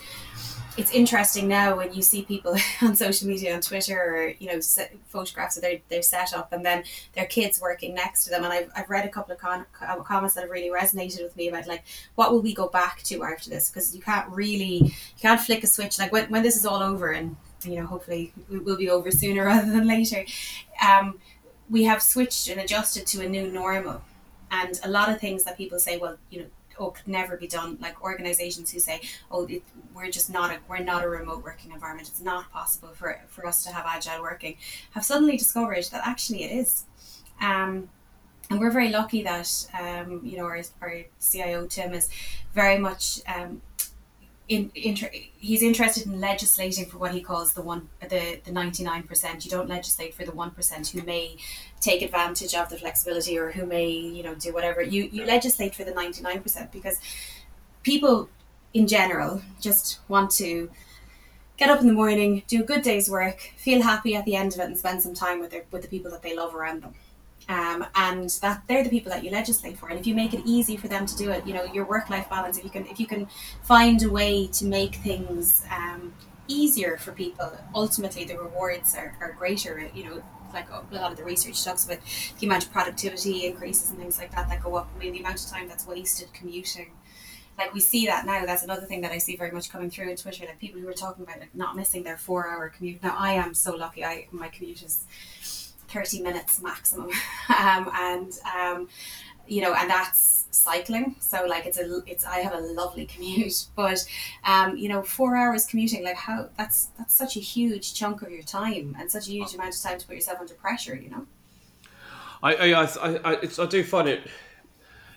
it's 0.76 0.92
interesting 0.92 1.48
now 1.48 1.78
when 1.78 1.94
you 1.94 2.02
see 2.02 2.24
people 2.24 2.58
on 2.82 2.96
social 2.96 3.28
media 3.28 3.54
on 3.54 3.62
Twitter 3.62 3.98
or 3.98 4.28
you 4.39 4.48
know 4.48 4.60
photographs 5.08 5.56
of 5.58 5.62
their, 5.62 5.80
their 5.89 6.02
setup 6.02 6.52
and 6.52 6.66
then 6.66 6.84
their 7.13 7.26
kids 7.26 7.62
working 7.62 7.94
next 7.94 8.24
to 8.24 8.30
them. 8.30 8.44
And 8.44 8.52
I've, 8.52 8.72
I've 8.76 8.89
read 8.89 9.06
a 9.06 9.10
couple 9.10 9.34
of 9.34 9.39
con- 9.39 9.66
comments 10.04 10.36
that 10.36 10.42
have 10.42 10.50
really 10.50 10.70
resonated 10.70 11.24
with 11.24 11.36
me 11.36 11.48
about 11.48 11.68
like 11.68 11.84
what 12.16 12.32
will 12.32 12.42
we 12.42 12.54
go 12.54 12.68
back 12.68 13.04
to 13.04 13.24
after 13.24 13.50
this? 13.50 13.70
Because 13.70 13.96
you 13.96 14.02
can't 14.02 14.30
really 14.30 14.78
you 14.78 15.22
can't 15.22 15.39
flick 15.39 15.63
a 15.63 15.68
switch. 15.68 16.00
Like 16.00 16.12
when, 16.12 16.30
when 16.30 16.44
this 16.44 16.56
is 16.56 16.66
all 16.66 16.82
over 16.82 17.12
and 17.12 17.36
you 17.66 17.76
know 17.76 17.86
hopefully 17.86 18.34
it 18.52 18.63
will 18.63 18.78
be 18.78 18.89
over 18.89 19.12
sooner 19.12 19.46
rather 19.46 19.72
than 19.72 19.88
later 19.88 20.26
um, 20.86 21.20
we 21.70 21.84
have 21.84 22.02
switched 22.02 22.50
and 22.50 22.60
adjusted 22.60 23.08
to 23.08 23.26
a 23.26 23.30
new 23.30 23.50
normal 23.50 24.02
and 24.60 24.80
a 24.84 24.89
lot 24.98 25.10
of 25.10 25.20
things 25.20 25.44
that 25.46 25.58
people 25.58 25.80
say 25.80 25.98
well 25.98 26.18
you 26.30 26.39
know 26.42 26.50
oh 26.80 26.92
could 26.92 27.08
never 27.08 27.38
be 27.38 27.48
done. 27.48 27.78
Like 27.82 28.02
organizations 28.04 28.72
who 28.72 28.80
say 28.80 29.02
oh 29.32 29.46
it, 29.46 29.63
we're 29.96 30.10
just 30.10 30.30
not 30.30 30.52
a 30.52 30.58
we're 30.68 30.80
not 30.80 31.04
a 31.04 31.10
remote 31.10 31.44
working 31.44 31.72
environment. 31.72 32.10
It's 32.10 32.22
not 32.22 32.52
possible 32.52 32.89
for 32.89 33.20
for 33.28 33.46
us 33.46 33.63
to 33.66 33.72
have 33.72 33.86
agile 33.86 34.22
working. 34.22 34.58
Have 34.92 35.06
suddenly 35.06 35.38
discovered 35.38 35.86
that 35.92 36.02
actually 36.06 36.44
it 36.44 36.52
is. 36.52 36.86
Um, 37.42 37.89
and 38.50 38.60
we're 38.60 38.72
very 38.72 38.89
lucky 38.89 39.24
that 39.24 39.50
um, 39.80 40.22
you 40.24 40.38
know 40.38 40.46
our, 40.46 40.62
our 40.82 41.02
CIO 41.20 41.66
Tim 41.68 41.94
is 41.94 42.10
very 42.54 42.78
much 42.78 43.22
um, 43.28 43.62
in, 44.54 44.72
inter, 44.76 45.10
he's 45.39 45.62
interested 45.62 46.06
in 46.06 46.20
legislating 46.20 46.86
for 46.86 46.98
what 46.98 47.13
he 47.13 47.22
calls 47.22 47.54
the 47.54 47.62
one 47.62 47.89
the 48.02 48.39
the 48.44 48.52
99% 48.52 49.46
you 49.46 49.52
don't 49.52 49.68
legislate 49.68 50.13
for 50.13 50.26
the 50.26 50.32
1% 50.32 50.92
who 50.92 51.02
may 51.04 51.36
take 51.82 52.02
advantage 52.02 52.54
of 52.54 52.70
the 52.70 52.78
flexibility 52.78 53.38
or 53.38 53.52
who 53.52 53.66
may 53.66 53.89
you 53.89 54.24
know 54.24 54.36
do 54.36 54.54
whatever. 54.54 54.82
You 54.82 55.10
you 55.12 55.26
legislate 55.26 55.76
for 55.76 55.84
the 55.84 55.92
99% 55.92 56.72
because 56.72 57.00
people 57.84 58.30
in 58.74 58.88
general 58.88 59.42
just 59.62 60.00
want 60.08 60.32
to 60.32 60.70
get 61.58 61.70
up 61.70 61.82
in 61.82 61.88
the 61.88 61.94
morning 61.94 62.44
do 62.48 62.62
a 62.62 62.66
good 62.66 62.82
day's 62.82 63.10
work 63.10 63.52
feel 63.56 63.82
happy 63.82 64.16
at 64.16 64.26
the 64.26 64.36
end 64.36 64.54
of 64.54 64.60
it 64.60 64.66
and 64.66 64.78
spend 64.78 65.02
some 65.02 65.13
time 65.13 65.39
with 65.39 65.52
their 65.52 65.63
with 65.72 65.84
the 65.84 65.88
people 65.88 66.10
that 66.10 66.24
they 66.24 66.36
love 66.36 66.56
around 66.56 66.82
them 66.82 66.94
um, 67.49 67.86
and 67.95 68.29
that 68.41 68.63
they're 68.67 68.84
the 68.84 68.89
people 68.89 69.12
that 69.12 69.23
you 69.23 69.32
legislate 69.32 69.77
for. 69.77 69.89
And 69.89 69.99
if 69.99 70.08
you 70.08 70.15
make 70.15 70.34
it 70.34 70.41
easy 70.45 70.77
for 70.77 70.88
them 70.88 71.06
to 71.06 71.15
do 71.15 71.32
it 71.32 71.45
you 71.45 71.53
know 71.53 71.63
your 71.65 71.86
work 71.86 72.10
life 72.10 72.29
balance 72.29 72.58
if 72.58 72.63
you 72.63 72.69
can 72.69 72.86
if 72.88 72.99
you 72.99 73.08
can 73.08 73.27
find 73.63 74.03
a 74.03 74.10
way 74.10 74.47
to 74.47 74.65
make 74.65 74.95
things 74.95 75.63
um, 75.71 76.13
easier 76.47 76.97
for 76.97 77.12
people 77.12 77.51
ultimately 77.73 78.25
the 78.25 78.38
rewards 78.38 78.95
are, 78.95 79.17
are 79.21 79.34
greater 79.34 79.89
you 79.93 80.03
know 80.03 80.23
like 80.53 80.67
a 80.69 80.84
lot 80.93 81.12
of 81.12 81.17
the 81.17 81.23
research 81.23 81.63
talks 81.63 81.86
about 81.86 81.97
the 82.39 82.45
amount 82.45 82.63
of 82.65 82.71
productivity 82.71 83.45
increases 83.45 83.89
and 83.89 83.99
things 83.99 84.19
like 84.19 84.32
that 84.36 84.47
that 84.49 84.62
go 84.62 84.75
up 84.75 84.88
I 84.95 84.99
mean 84.99 85.13
the 85.13 85.19
amount 85.19 85.43
of 85.43 85.49
time 85.49 85.67
that's 85.67 85.88
wasted 85.88 86.32
commuting. 86.34 86.91
Like 87.58 87.73
we 87.73 87.82
see 87.82 88.08
that 88.08 88.25
now. 88.25 88.45
That's 88.45 88.63
another 88.63 88.86
thing 88.86 89.01
that 89.01 89.12
I 89.12 89.19
see 89.19 89.36
very 89.36 89.51
much 89.51 89.69
coming 89.69 89.89
through 89.89 90.10
in 90.10 90.15
Twitter 90.17 90.45
like 90.45 90.60
people 90.60 90.82
who 90.82 90.88
are 90.88 90.93
talking 90.93 91.23
about 91.23 91.39
like 91.39 91.53
not 91.53 91.75
missing 91.75 92.03
their 92.03 92.17
four 92.17 92.47
hour 92.47 92.69
commute. 92.69 93.03
Now 93.03 93.15
I 93.17 93.34
am 93.34 93.53
so 93.53 93.75
lucky. 93.75 94.03
I 94.03 94.27
my 94.32 94.47
commute 94.47 94.82
is 94.82 95.06
30 95.93 96.21
minutes 96.21 96.62
maximum. 96.62 97.10
um, 97.49 97.89
and 97.93 98.34
um, 98.56 98.89
you 99.47 99.62
know, 99.62 99.73
and 99.73 99.89
that's 99.89 100.47
cycling. 100.51 101.15
So 101.19 101.45
like 101.45 101.65
it's 101.65 101.77
a 101.77 102.01
it's 102.08 102.25
I 102.25 102.39
have 102.39 102.53
a 102.53 102.60
lovely 102.60 103.06
commute, 103.13 103.67
but 103.75 104.06
um, 104.45 104.77
you 104.77 104.89
know, 104.89 105.03
four 105.03 105.36
hours 105.36 105.65
commuting, 105.65 106.03
like 106.03 106.15
how 106.15 106.49
that's 106.58 106.88
that's 106.97 107.13
such 107.13 107.38
a 107.38 107.39
huge 107.39 107.93
chunk 107.93 108.21
of 108.21 108.32
your 108.32 108.43
time 108.43 108.95
and 108.99 109.12
such 109.12 109.27
a 109.27 109.32
huge 109.32 109.53
amount 109.53 109.75
of 109.75 109.82
time 109.82 109.99
to 109.99 110.08
put 110.08 110.15
yourself 110.15 110.39
under 110.39 110.53
pressure. 110.56 110.95
You 110.95 111.10
know. 111.10 111.27
I 112.41 112.56
I 112.56 112.84
I, 112.84 113.32
I, 113.34 113.49
I 113.60 113.65
do 113.65 113.84
find 113.84 114.08
it 114.08 114.27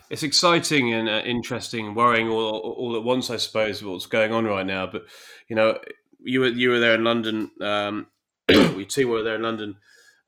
it's 0.09 0.23
exciting 0.23 0.93
and 0.95 1.09
uh, 1.09 1.23
interesting, 1.25 1.95
worrying 1.95 2.29
all, 2.29 2.59
all 2.59 2.97
at 2.97 3.03
once, 3.03 3.29
I 3.29 3.39
suppose, 3.39 3.83
what's 3.83 4.07
going 4.07 4.33
on 4.33 4.45
right 4.45 4.65
now. 4.65 4.87
But 4.87 5.05
you 5.49 5.57
know, 5.57 5.79
you 6.21 6.41
were 6.41 6.49
you 6.49 6.71
were 6.71 6.79
there 6.79 6.95
in 6.95 7.05
London. 7.05 7.51
Um, 7.61 8.07
we 8.49 8.85
too 8.85 9.09
were 9.09 9.23
there 9.23 9.37
in 9.37 9.43
London 9.43 9.77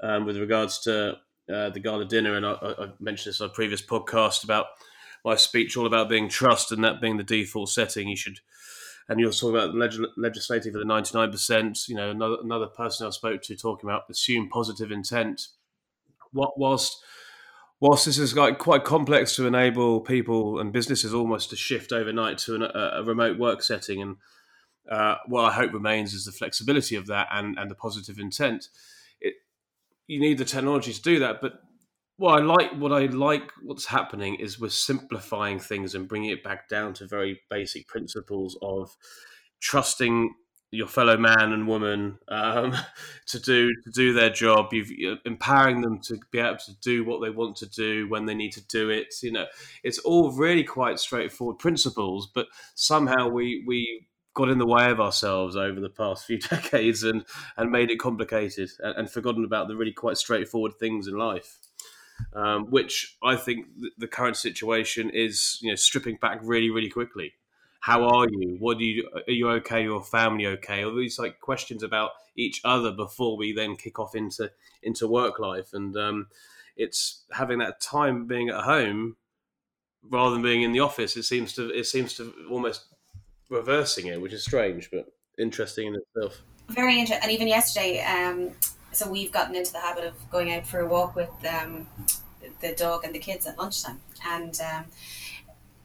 um, 0.00 0.24
with 0.24 0.36
regards 0.36 0.78
to 0.80 1.18
uh, 1.52 1.70
the 1.70 1.80
gala 1.80 2.04
dinner, 2.04 2.36
and 2.36 2.46
I, 2.46 2.52
I, 2.52 2.88
mentioned 3.00 3.32
this 3.32 3.40
on 3.40 3.48
a 3.48 3.52
previous 3.52 3.82
podcast 3.82 4.44
about 4.44 4.66
my 5.24 5.34
speech 5.34 5.76
all 5.76 5.86
about 5.86 6.08
being 6.08 6.28
trust 6.28 6.72
and 6.72 6.84
that 6.84 7.00
being 7.00 7.16
the 7.16 7.24
default 7.24 7.70
setting. 7.70 8.08
You 8.08 8.16
should, 8.16 8.40
and 9.08 9.18
you're 9.18 9.32
talking 9.32 9.56
about 9.56 9.74
leg- 9.74 10.10
legislating 10.16 10.72
for 10.72 10.78
the 10.78 10.84
ninety 10.84 11.16
nine 11.16 11.30
percent. 11.30 11.88
You 11.88 11.96
know, 11.96 12.10
another 12.10 12.36
another 12.42 12.66
person 12.66 13.06
I 13.06 13.10
spoke 13.10 13.42
to 13.42 13.56
talking 13.56 13.88
about 13.88 14.10
assume 14.10 14.48
positive 14.48 14.92
intent. 14.92 15.48
What 16.32 16.58
whilst 16.58 17.02
whilst 17.80 18.06
this 18.06 18.18
is 18.18 18.36
like 18.36 18.58
quite 18.58 18.84
complex 18.84 19.34
to 19.36 19.46
enable 19.46 20.00
people 20.00 20.58
and 20.58 20.72
businesses 20.72 21.14
almost 21.14 21.50
to 21.50 21.56
shift 21.56 21.92
overnight 21.92 22.38
to 22.38 22.56
an, 22.56 22.62
a, 22.62 22.90
a, 22.96 23.04
remote 23.04 23.38
work 23.38 23.62
setting, 23.62 24.02
and 24.02 24.16
uh, 24.90 25.16
what 25.26 25.44
I 25.44 25.52
hope 25.52 25.72
remains 25.72 26.12
is 26.12 26.24
the 26.24 26.32
flexibility 26.32 26.96
of 26.96 27.06
that 27.06 27.28
and, 27.30 27.58
and 27.58 27.70
the 27.70 27.74
positive 27.74 28.18
intent. 28.18 28.68
You 30.08 30.18
need 30.18 30.38
the 30.38 30.44
technology 30.44 30.92
to 30.92 31.02
do 31.02 31.20
that, 31.20 31.40
but 31.40 31.60
what 32.16 32.40
I 32.40 32.44
like, 32.44 32.72
what 32.72 32.92
I 32.92 33.06
like, 33.06 33.52
what's 33.62 33.86
happening 33.86 34.34
is 34.34 34.58
we're 34.58 34.70
simplifying 34.70 35.60
things 35.60 35.94
and 35.94 36.08
bringing 36.08 36.30
it 36.30 36.42
back 36.42 36.68
down 36.68 36.92
to 36.94 37.06
very 37.06 37.40
basic 37.48 37.86
principles 37.86 38.58
of 38.60 38.96
trusting 39.60 40.34
your 40.70 40.88
fellow 40.88 41.16
man 41.16 41.52
and 41.52 41.66
woman 41.66 42.18
um, 42.28 42.74
to 43.26 43.40
do 43.40 43.70
to 43.84 43.90
do 43.90 44.12
their 44.12 44.30
job. 44.30 44.72
You've 44.72 45.18
empowering 45.24 45.80
them 45.80 46.00
to 46.02 46.18
be 46.30 46.40
able 46.40 46.58
to 46.58 46.78
do 46.80 47.04
what 47.04 47.22
they 47.22 47.30
want 47.30 47.56
to 47.58 47.68
do 47.68 48.08
when 48.08 48.26
they 48.26 48.34
need 48.34 48.52
to 48.52 48.66
do 48.66 48.90
it. 48.90 49.14
You 49.22 49.32
know, 49.32 49.46
it's 49.82 49.98
all 50.00 50.32
really 50.32 50.64
quite 50.64 50.98
straightforward 50.98 51.58
principles, 51.58 52.30
but 52.34 52.48
somehow 52.74 53.28
we 53.28 53.64
we 53.66 54.08
got 54.38 54.48
in 54.48 54.58
the 54.58 54.66
way 54.66 54.90
of 54.90 55.00
ourselves 55.00 55.56
over 55.56 55.80
the 55.80 55.90
past 55.90 56.24
few 56.24 56.38
decades 56.50 57.02
and 57.02 57.24
and 57.56 57.70
made 57.70 57.90
it 57.90 57.96
complicated 57.96 58.70
and, 58.80 58.96
and 58.96 59.10
forgotten 59.10 59.44
about 59.44 59.68
the 59.68 59.76
really 59.76 59.92
quite 59.92 60.16
straightforward 60.16 60.74
things 60.74 61.08
in 61.08 61.16
life. 61.16 61.58
Um, 62.32 62.66
which 62.66 63.16
I 63.22 63.36
think 63.36 63.66
the 63.96 64.08
current 64.08 64.36
situation 64.36 65.08
is, 65.10 65.58
you 65.62 65.70
know, 65.70 65.76
stripping 65.76 66.16
back 66.16 66.40
really, 66.42 66.68
really 66.68 66.88
quickly 66.88 67.34
how 67.80 68.08
are 68.08 68.26
you? 68.28 68.56
What 68.58 68.78
do 68.78 68.84
you 68.84 69.08
are 69.14 69.32
you 69.32 69.48
okay? 69.50 69.82
Your 69.82 70.02
family 70.02 70.46
okay? 70.46 70.84
All 70.84 70.94
these 70.94 71.18
like 71.18 71.40
questions 71.40 71.82
about 71.82 72.10
each 72.36 72.60
other 72.64 72.90
before 72.90 73.36
we 73.36 73.52
then 73.52 73.76
kick 73.76 73.98
off 73.98 74.14
into 74.14 74.50
into 74.82 75.06
work 75.06 75.38
life, 75.38 75.72
and 75.72 75.96
um, 75.96 76.26
it's 76.76 77.24
having 77.32 77.58
that 77.58 77.80
time 77.80 78.26
being 78.26 78.48
at 78.48 78.64
home 78.64 79.16
rather 80.02 80.32
than 80.32 80.42
being 80.42 80.62
in 80.62 80.72
the 80.72 80.80
office. 80.80 81.16
It 81.16 81.22
seems 81.22 81.52
to 81.54 81.70
it 81.70 81.84
seems 81.84 82.14
to 82.14 82.32
almost 82.50 82.86
reversing 83.48 84.06
it, 84.06 84.20
which 84.20 84.32
is 84.32 84.44
strange 84.44 84.90
but 84.90 85.12
interesting 85.38 85.88
in 85.88 85.96
itself. 85.96 86.42
Very 86.68 86.98
interesting, 86.98 87.22
and 87.22 87.32
even 87.32 87.48
yesterday. 87.48 88.00
Um, 88.02 88.52
so 88.92 89.10
we've 89.10 89.32
gotten 89.32 89.54
into 89.54 89.72
the 89.72 89.80
habit 89.80 90.04
of 90.04 90.30
going 90.30 90.52
out 90.52 90.66
for 90.66 90.80
a 90.80 90.86
walk 90.86 91.14
with 91.14 91.30
um, 91.46 91.86
the 92.60 92.74
dog 92.74 93.04
and 93.04 93.14
the 93.14 93.18
kids 93.18 93.46
at 93.46 93.58
lunchtime, 93.58 94.00
and 94.26 94.58
um, 94.60 94.84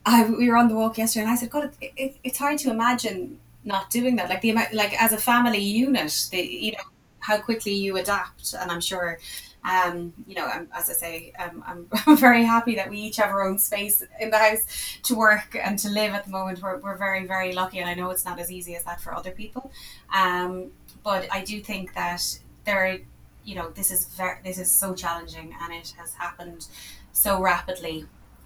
I 0.06 0.30
we 0.30 0.50
were 0.50 0.58
on 0.58 0.68
the 0.68 0.76
walk 0.76 0.98
yesterday, 0.98 1.24
and 1.24 1.32
I 1.32 1.36
said, 1.36 1.50
God, 1.50 1.72
it, 1.82 1.94
it, 1.96 2.18
it's 2.24 2.38
hard 2.38 2.58
to 2.60 2.72
imagine 2.72 3.40
not 3.64 3.90
doing 3.90 4.16
that. 4.18 4.30
Like 4.30 4.42
the 4.42 4.50
amount, 4.50 4.74
like 4.74 5.02
as 5.02 5.14
a 5.14 5.18
family 5.18 5.60
unit, 5.60 6.28
the 6.32 6.42
you 6.42 6.72
know 6.74 6.84
how 7.20 7.38
quickly 7.38 7.74
you 7.74 7.98
adapt, 7.98 8.54
and 8.54 8.72
I'm 8.72 8.82
sure. 8.82 9.20
Um, 9.66 10.14
you 10.28 10.36
know, 10.36 10.48
as 10.74 10.90
I 10.90 10.94
say, 10.94 11.34
um, 11.40 11.64
I'm, 11.66 11.88
I'm 12.06 12.18
very 12.18 12.44
happy 12.44 12.76
that 12.76 12.90
we 12.90 12.98
each 12.98 13.18
have 13.18 13.30
our 13.30 13.48
own 13.48 13.60
space 13.60 14.04
in 14.20 14.30
the 14.30 14.38
house 14.38 15.00
to 15.04 15.16
work 15.16 15.56
and 15.62 15.78
to 15.80 15.90
live 15.90 16.14
at 16.14 16.26
the 16.26 16.32
moment. 16.32 16.62
We're, 16.62 16.78
we're 16.80 16.98
very, 16.98 17.26
very 17.26 17.54
lucky, 17.54 17.80
and 17.80 17.90
I 17.90 17.94
know 17.94 18.10
it's 18.10 18.26
not 18.26 18.40
as 18.40 18.52
easy 18.52 18.76
as 18.76 18.84
that 18.84 19.02
for 19.02 19.14
other 19.14 19.32
people. 19.32 19.72
Um, 20.14 20.72
but 21.04 21.28
I 21.32 21.44
do 21.44 21.62
think 21.62 21.94
that 21.94 22.40
there, 22.66 23.00
you 23.44 23.56
know, 23.56 23.70
this 23.72 23.92
is 23.92 24.06
very, 24.08 24.40
this 24.44 24.58
is 24.58 24.72
so 24.72 24.94
challenging, 24.94 25.56
and 25.62 25.74
it 25.74 25.94
has 25.98 26.14
happened 26.14 26.68
so 27.12 27.42
rapidly 27.42 28.06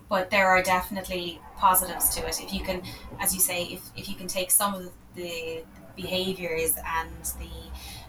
but 0.10 0.30
there 0.30 0.48
are 0.48 0.62
definitely 0.64 1.40
positives 1.58 2.10
to 2.16 2.26
it 2.26 2.42
if 2.42 2.54
you 2.54 2.62
can 2.62 2.82
as 3.20 3.34
you 3.34 3.40
say 3.40 3.64
if, 3.66 3.82
if 3.96 4.08
you 4.10 4.16
can 4.16 4.28
take 4.28 4.52
some 4.52 4.74
of 4.74 4.92
the 5.16 5.64
behaviors 5.96 6.76
and 6.78 7.10
the 7.40 7.50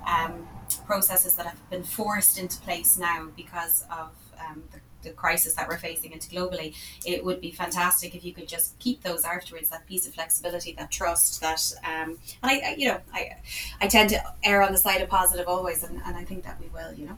um, 0.08 0.48
processes 0.86 1.34
that 1.36 1.46
have 1.46 1.70
been 1.70 1.82
forced 1.82 2.38
into 2.38 2.60
place 2.60 2.98
now 2.98 3.28
because 3.36 3.84
of 3.90 4.10
um, 4.40 4.62
the, 4.72 4.80
the, 5.02 5.14
crisis 5.14 5.54
that 5.54 5.68
we're 5.68 5.78
facing 5.78 6.12
into 6.12 6.28
globally 6.28 6.74
it 7.04 7.24
would 7.24 7.40
be 7.40 7.50
fantastic 7.50 8.14
if 8.14 8.24
you 8.24 8.32
could 8.32 8.48
just 8.48 8.78
keep 8.78 9.02
those 9.02 9.24
afterwards 9.24 9.68
that 9.70 9.86
piece 9.86 10.06
of 10.06 10.14
flexibility 10.14 10.72
that 10.72 10.90
trust 10.90 11.40
that 11.40 11.72
um, 11.84 12.18
and 12.42 12.50
I, 12.50 12.60
I 12.60 12.74
you 12.78 12.88
know 12.88 13.00
I, 13.12 13.36
I 13.80 13.88
tend 13.88 14.10
to 14.10 14.22
err 14.44 14.62
on 14.62 14.72
the 14.72 14.78
side 14.78 15.00
of 15.00 15.08
positive 15.08 15.46
always 15.48 15.82
and, 15.82 16.00
and 16.04 16.16
I 16.16 16.24
think 16.24 16.44
that 16.44 16.60
we 16.60 16.68
will 16.68 16.92
you 16.94 17.06
know 17.06 17.16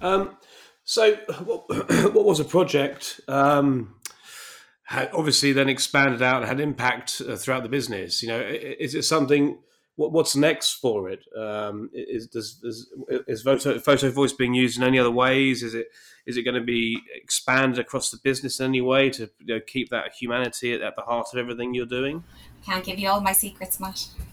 um, 0.00 0.36
so, 0.84 1.14
what, 1.44 1.64
what 2.14 2.24
was 2.24 2.40
a 2.40 2.44
project? 2.44 3.20
Um, 3.26 3.94
had 4.84 5.08
obviously 5.14 5.52
then 5.52 5.70
expanded 5.70 6.20
out 6.20 6.42
and 6.42 6.46
had 6.46 6.60
impact 6.60 7.22
uh, 7.26 7.36
throughout 7.36 7.62
the 7.62 7.70
business. 7.70 8.22
You 8.22 8.28
know, 8.28 8.40
is 8.40 8.94
it 8.94 9.04
something? 9.04 9.58
What, 9.96 10.12
what's 10.12 10.34
next 10.34 10.74
for 10.74 11.08
it? 11.08 11.24
Um, 11.36 11.88
is 11.92 12.26
does, 12.26 12.54
does, 12.54 12.88
is 13.28 13.42
photo, 13.42 13.78
photo 13.78 14.10
voice 14.10 14.32
being 14.32 14.54
used 14.54 14.76
in 14.76 14.82
any 14.82 14.98
other 14.98 15.10
ways? 15.10 15.62
Is 15.62 15.74
it 15.74 15.88
is 16.26 16.36
it 16.36 16.42
going 16.42 16.54
to 16.54 16.62
be 16.62 17.00
expanded 17.14 17.78
across 17.78 18.10
the 18.10 18.16
business 18.16 18.58
in 18.58 18.66
any 18.66 18.80
way 18.80 19.10
to 19.10 19.30
you 19.40 19.54
know, 19.54 19.60
keep 19.60 19.90
that 19.90 20.14
humanity 20.14 20.72
at, 20.72 20.80
at 20.80 20.96
the 20.96 21.02
heart 21.02 21.28
of 21.32 21.38
everything 21.38 21.74
you're 21.74 21.86
doing? 21.86 22.24
Can't 22.64 22.82
give 22.82 22.98
you 22.98 23.10
all 23.10 23.20
my 23.20 23.32
secrets, 23.32 23.78
Matt. 23.78 24.08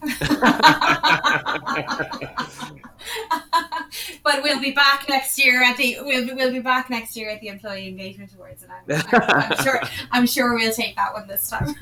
but 4.24 4.42
we'll 4.42 4.60
be 4.60 4.72
back 4.72 5.06
next 5.08 5.38
year 5.38 5.62
at 5.62 5.76
the 5.76 5.98
we'll 6.00 6.26
be, 6.26 6.32
we'll 6.32 6.50
be 6.50 6.60
back 6.60 6.88
next 6.88 7.14
year 7.14 7.28
at 7.28 7.40
the 7.40 7.48
Employee 7.48 7.88
Engagement 7.88 8.32
Awards, 8.34 8.62
and 8.62 8.72
I'm, 8.72 9.04
I'm, 9.12 9.50
I'm 9.52 9.62
sure 9.62 9.80
I'm 10.10 10.26
sure 10.26 10.54
we'll 10.54 10.72
take 10.72 10.96
that 10.96 11.12
one 11.12 11.28
this 11.28 11.50
time. 11.50 11.74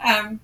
um, 0.00 0.40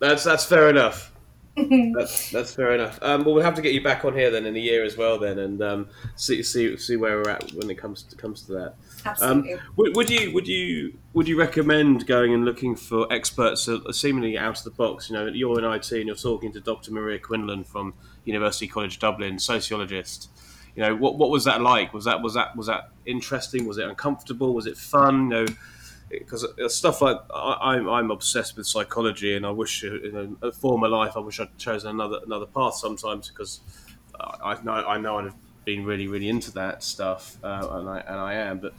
that's 0.00 0.24
that's 0.24 0.44
fair 0.44 0.68
enough. 0.70 1.12
that's 1.94 2.30
that's 2.30 2.54
fair 2.54 2.72
enough. 2.72 2.98
Um, 3.02 3.24
well, 3.24 3.34
we'll 3.34 3.42
have 3.42 3.56
to 3.56 3.62
get 3.62 3.72
you 3.72 3.82
back 3.82 4.04
on 4.04 4.14
here 4.14 4.30
then 4.30 4.46
in 4.46 4.54
a 4.54 4.60
year 4.60 4.84
as 4.84 4.96
well, 4.96 5.18
then, 5.18 5.38
and 5.38 5.60
um, 5.62 5.88
see 6.14 6.42
see 6.42 6.76
see 6.76 6.96
where 6.96 7.16
we're 7.16 7.30
at 7.30 7.52
when 7.52 7.68
it 7.68 7.76
comes 7.76 8.02
to 8.04 8.16
comes 8.16 8.42
to 8.42 8.52
that. 8.52 8.74
Absolutely. 9.04 9.54
Um, 9.54 9.60
would, 9.76 9.96
would, 9.96 10.10
you 10.10 10.32
would 10.32 10.46
you 10.46 10.96
would 11.12 11.26
you 11.26 11.36
recommend 11.36 12.06
going 12.06 12.32
and 12.32 12.44
looking 12.44 12.76
for 12.76 13.12
experts 13.12 13.68
seemingly 13.90 14.38
out 14.38 14.58
of 14.58 14.64
the 14.64 14.70
box? 14.70 15.10
You 15.10 15.16
know, 15.16 15.26
you're 15.26 15.58
in 15.58 15.64
IT 15.64 15.90
and 15.90 16.06
you're 16.06 16.14
talking 16.14 16.52
to 16.52 16.60
Dr. 16.60 16.92
Maria 16.92 17.18
Quinlan 17.18 17.64
from 17.64 17.94
University 18.24 18.68
College 18.68 19.00
Dublin, 19.00 19.38
sociologist. 19.38 20.30
You 20.76 20.84
know, 20.84 20.94
what 20.94 21.18
what 21.18 21.30
was 21.30 21.44
that 21.44 21.60
like? 21.60 21.92
Was 21.92 22.04
that 22.04 22.22
was 22.22 22.34
that 22.34 22.56
was 22.56 22.68
that 22.68 22.90
interesting? 23.06 23.66
Was 23.66 23.78
it 23.78 23.88
uncomfortable? 23.88 24.54
Was 24.54 24.66
it 24.66 24.76
fun? 24.76 25.24
You 25.24 25.28
know, 25.28 25.46
because 26.10 26.46
stuff 26.68 27.00
like 27.00 27.18
I, 27.34 27.76
am 27.76 27.88
I'm 27.88 28.10
obsessed 28.10 28.56
with 28.56 28.66
psychology, 28.66 29.36
and 29.36 29.46
I 29.46 29.50
wish 29.50 29.84
in 29.84 30.36
a, 30.42 30.52
former 30.52 30.88
life 30.88 31.12
I 31.16 31.20
wish 31.20 31.40
I'd 31.40 31.56
chosen 31.56 31.90
another 31.90 32.20
another 32.24 32.46
path 32.46 32.74
sometimes 32.74 33.28
because 33.28 33.60
I, 34.18 34.58
know 34.62 34.72
I 34.72 34.98
know 34.98 35.18
I'd 35.18 35.26
have 35.26 35.36
been 35.64 35.84
really 35.84 36.08
really 36.08 36.28
into 36.28 36.50
that 36.52 36.82
stuff, 36.82 37.36
uh, 37.44 37.68
and 37.72 37.88
I 37.88 38.00
and 38.00 38.20
I 38.20 38.34
am, 38.34 38.58
but 38.58 38.74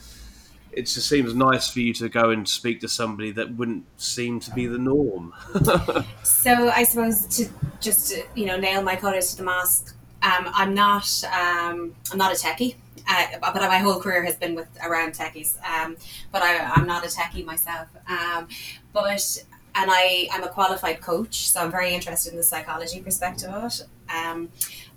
it 0.72 0.84
just 0.84 1.08
seems 1.08 1.34
nice 1.34 1.70
for 1.70 1.80
you 1.80 1.94
to 1.96 2.10
go 2.10 2.30
and 2.30 2.48
speak 2.48 2.80
to 2.82 2.88
somebody 2.88 3.32
that 3.32 3.54
wouldn't 3.56 3.86
seem 4.00 4.40
to 4.40 4.52
be 4.52 4.68
the 4.68 4.78
norm. 4.78 5.34
so 6.24 6.70
I 6.70 6.84
suppose 6.84 7.26
to 7.38 7.50
just 7.80 8.14
you 8.36 8.46
know 8.46 8.58
nail 8.58 8.82
my 8.82 8.96
colours 8.96 9.32
to 9.32 9.38
the 9.38 9.44
mast, 9.44 9.94
um, 10.22 10.50
I'm 10.54 10.74
not 10.74 11.24
um, 11.26 11.96
I'm 12.12 12.18
not 12.18 12.32
a 12.32 12.36
techie. 12.36 12.76
Uh, 13.08 13.26
but 13.40 13.56
my 13.56 13.80
whole 13.80 14.00
career 14.00 14.24
has 14.24 14.36
been 14.36 14.56
with 14.56 14.68
around 14.84 15.14
techies. 15.14 15.56
Um, 15.68 15.98
but 16.32 16.42
I, 16.42 16.80
am 16.80 16.86
not 16.86 17.04
a 17.04 17.08
techie 17.08 17.46
myself. 17.46 17.88
Um, 18.08 18.48
but 18.94 19.44
and 19.74 19.90
I 19.90 20.28
I'm 20.32 20.44
a 20.44 20.50
qualified 20.50 21.02
coach, 21.02 21.50
so 21.50 21.62
I'm 21.62 21.72
very 21.72 21.94
interested 21.94 22.32
in 22.32 22.38
the 22.38 22.44
psychology 22.44 23.02
perspective 23.02 23.50
of 23.50 23.64
it. 23.64 23.82
Um, 24.14 24.50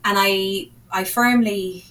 and 0.04 0.18
I 0.18 0.68
I 0.90 1.04
firmly 1.04 1.84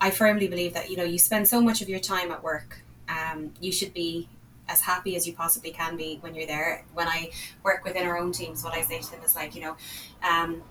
I 0.00 0.10
firmly 0.10 0.46
believe 0.46 0.74
that 0.74 0.90
you 0.90 0.96
know 0.96 1.04
you 1.04 1.18
spend 1.18 1.48
so 1.48 1.60
much 1.60 1.80
of 1.80 1.88
your 1.88 2.00
time 2.00 2.30
at 2.30 2.42
work 2.42 2.82
um, 3.08 3.52
you 3.60 3.72
should 3.72 3.94
be 3.94 4.28
as 4.68 4.80
happy 4.80 5.14
as 5.14 5.26
you 5.26 5.32
possibly 5.32 5.70
can 5.70 5.96
be 5.96 6.18
when 6.20 6.34
you're 6.34 6.46
there. 6.46 6.84
When 6.94 7.06
I 7.06 7.30
work 7.62 7.84
within 7.84 8.06
our 8.06 8.18
own 8.18 8.32
teams, 8.32 8.64
what 8.64 8.74
I 8.74 8.82
say 8.82 9.00
to 9.00 9.10
them 9.10 9.22
is 9.24 9.36
like, 9.36 9.54
you 9.54 9.62
know, 9.62 9.76
um, 10.28 10.62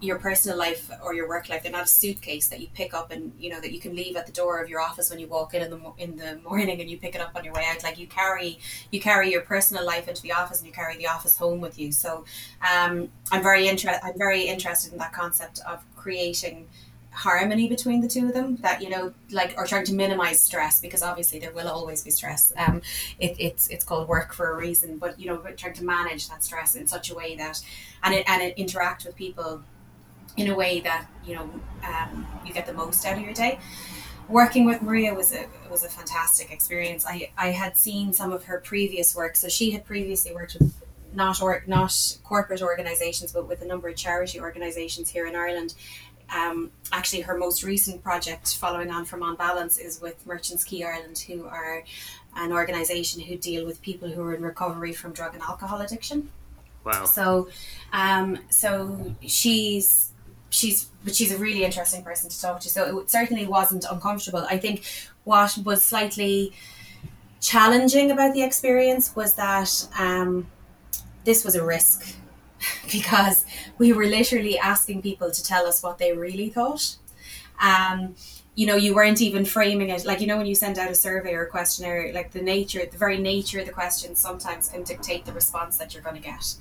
your 0.00 0.18
personal 0.18 0.56
life 0.56 0.90
or 1.02 1.14
your 1.14 1.28
work 1.28 1.48
life. 1.48 1.62
They're 1.62 1.72
not 1.72 1.84
a 1.84 1.88
suitcase 1.88 2.48
that 2.48 2.60
you 2.60 2.68
pick 2.74 2.94
up 2.94 3.10
and 3.10 3.32
you 3.38 3.50
know 3.50 3.60
that 3.60 3.72
you 3.72 3.80
can 3.80 3.94
leave 3.94 4.16
at 4.16 4.26
the 4.26 4.32
door 4.32 4.62
of 4.62 4.68
your 4.68 4.80
office 4.80 5.10
when 5.10 5.18
you 5.18 5.26
walk 5.26 5.54
in 5.54 5.62
in 5.62 5.70
the, 5.70 5.92
in 5.98 6.16
the 6.16 6.40
morning 6.48 6.80
and 6.80 6.90
you 6.90 6.98
pick 6.98 7.14
it 7.14 7.20
up 7.20 7.32
on 7.34 7.44
your 7.44 7.54
way 7.54 7.64
out. 7.70 7.82
Like 7.82 7.98
you 7.98 8.06
carry 8.06 8.58
you 8.90 9.00
carry 9.00 9.30
your 9.30 9.42
personal 9.42 9.84
life 9.84 10.08
into 10.08 10.22
the 10.22 10.32
office 10.32 10.58
and 10.58 10.66
you 10.66 10.72
carry 10.72 10.96
the 10.96 11.08
office 11.08 11.36
home 11.36 11.60
with 11.60 11.78
you. 11.78 11.92
So 11.92 12.24
um, 12.60 13.08
i'm 13.32 13.42
very 13.42 13.68
interested 13.68 14.04
i'm 14.04 14.18
very 14.18 14.42
interested 14.42 14.92
in 14.92 14.98
that 14.98 15.12
concept 15.12 15.60
of 15.66 15.84
creating 15.96 16.66
harmony 17.14 17.68
between 17.68 18.00
the 18.00 18.08
two 18.08 18.26
of 18.26 18.34
them 18.34 18.56
that 18.56 18.82
you 18.82 18.90
know 18.90 19.14
like 19.30 19.54
or 19.56 19.66
trying 19.66 19.84
to 19.84 19.94
minimize 19.94 20.42
stress 20.42 20.80
because 20.80 21.00
obviously 21.00 21.38
there 21.38 21.52
will 21.52 21.68
always 21.68 22.02
be 22.02 22.10
stress. 22.10 22.52
Um 22.56 22.82
it, 23.20 23.36
it's 23.38 23.68
it's 23.68 23.84
called 23.84 24.08
work 24.08 24.32
for 24.32 24.50
a 24.50 24.56
reason 24.56 24.98
but 24.98 25.18
you 25.18 25.26
know 25.26 25.36
trying 25.56 25.74
to 25.74 25.84
manage 25.84 26.28
that 26.28 26.42
stress 26.42 26.74
in 26.74 26.88
such 26.88 27.10
a 27.10 27.14
way 27.14 27.36
that 27.36 27.62
and 28.02 28.14
it 28.14 28.28
and 28.28 28.42
it 28.42 28.58
interact 28.58 29.04
with 29.04 29.14
people 29.14 29.62
in 30.36 30.48
a 30.48 30.54
way 30.54 30.80
that 30.80 31.06
you 31.24 31.34
know 31.34 31.48
um, 31.86 32.26
you 32.44 32.52
get 32.52 32.66
the 32.66 32.72
most 32.72 33.04
out 33.06 33.16
of 33.16 33.22
your 33.22 33.34
day. 33.34 33.58
Working 34.28 34.64
with 34.64 34.80
Maria 34.82 35.14
was 35.14 35.34
a 35.34 35.46
was 35.70 35.84
a 35.84 35.88
fantastic 35.88 36.50
experience. 36.50 37.04
I 37.06 37.30
I 37.36 37.48
had 37.48 37.76
seen 37.76 38.12
some 38.12 38.32
of 38.32 38.44
her 38.44 38.60
previous 38.60 39.14
work. 39.14 39.36
So 39.36 39.48
she 39.48 39.70
had 39.70 39.84
previously 39.84 40.32
worked 40.34 40.56
with 40.58 40.82
not 41.12 41.40
or 41.40 41.62
not 41.66 42.18
corporate 42.24 42.62
organizations 42.62 43.32
but 43.32 43.46
with 43.46 43.62
a 43.62 43.64
number 43.64 43.88
of 43.88 43.96
charity 43.96 44.40
organizations 44.40 45.08
here 45.08 45.26
in 45.26 45.36
Ireland. 45.36 45.74
Um, 46.34 46.70
actually 46.90 47.20
her 47.22 47.36
most 47.36 47.62
recent 47.62 48.02
project 48.02 48.56
following 48.56 48.90
on 48.90 49.04
from 49.04 49.22
on 49.22 49.36
balance 49.36 49.76
is 49.76 50.00
with 50.00 50.26
Merchants 50.26 50.64
Quay 50.64 50.82
Ireland 50.82 51.18
who 51.18 51.46
are 51.46 51.84
an 52.34 52.50
organization 52.50 53.20
who 53.22 53.36
deal 53.36 53.64
with 53.66 53.80
people 53.82 54.08
who 54.08 54.22
are 54.22 54.34
in 54.34 54.42
recovery 54.42 54.92
from 54.92 55.12
drug 55.12 55.34
and 55.34 55.42
alcohol 55.42 55.80
addiction. 55.82 56.30
Wow. 56.82 57.04
So 57.04 57.48
um, 57.92 58.38
so 58.50 59.14
she's 59.20 60.12
she's 60.54 60.88
but 61.04 61.14
she's 61.14 61.32
a 61.32 61.38
really 61.38 61.64
interesting 61.64 62.02
person 62.02 62.30
to 62.30 62.40
talk 62.40 62.60
to 62.60 62.68
so 62.68 62.98
it 62.98 63.10
certainly 63.10 63.46
wasn't 63.46 63.84
uncomfortable 63.90 64.44
i 64.48 64.56
think 64.56 64.84
what 65.24 65.56
was 65.64 65.84
slightly 65.84 66.52
challenging 67.44 68.10
about 68.10 68.32
the 68.32 68.42
experience 68.42 69.14
was 69.14 69.34
that 69.34 69.86
um, 69.98 70.46
this 71.24 71.44
was 71.44 71.54
a 71.54 71.64
risk 71.64 72.16
because 72.92 73.44
we 73.78 73.92
were 73.92 74.06
literally 74.06 74.58
asking 74.58 75.02
people 75.02 75.30
to 75.30 75.44
tell 75.44 75.66
us 75.66 75.82
what 75.82 75.98
they 75.98 76.12
really 76.12 76.48
thought. 76.48 76.96
Um, 77.60 78.14
you 78.54 78.66
know, 78.66 78.76
you 78.76 78.94
weren't 78.94 79.20
even 79.20 79.44
framing 79.44 79.90
it 79.90 80.04
like 80.04 80.20
you 80.20 80.26
know 80.26 80.36
when 80.36 80.46
you 80.46 80.54
send 80.54 80.78
out 80.78 80.90
a 80.90 80.94
survey 80.94 81.34
or 81.34 81.42
a 81.42 81.50
questionnaire, 81.50 82.12
like 82.14 82.30
the 82.30 82.40
nature, 82.40 82.84
the 82.90 82.96
very 82.96 83.18
nature 83.18 83.58
of 83.58 83.66
the 83.66 83.72
questions 83.72 84.18
sometimes 84.18 84.68
can 84.68 84.84
dictate 84.84 85.24
the 85.24 85.32
response 85.32 85.76
that 85.78 85.92
you're 85.92 86.02
going 86.02 86.16
to 86.16 86.22
get. 86.22 86.54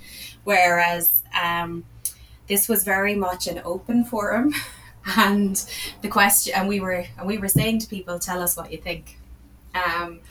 Whereas 0.43 1.23
um, 1.41 1.86
this 2.47 2.67
was 2.67 2.84
very 2.84 3.15
much 3.15 3.47
an 3.47 3.62
open 3.63 4.06
forum, 4.06 4.53
and 5.17 5.65
the 6.01 6.08
question, 6.08 6.53
and 6.56 6.67
we 6.67 6.79
were 6.79 7.06
and 7.17 7.27
we 7.27 7.38
were 7.38 7.49
saying 7.49 7.79
to 7.79 7.88
people, 7.88 8.19
tell 8.19 8.41
us 8.41 8.58
what 8.58 8.71
you 8.71 8.77
think, 8.77 9.17
um, 9.75 10.21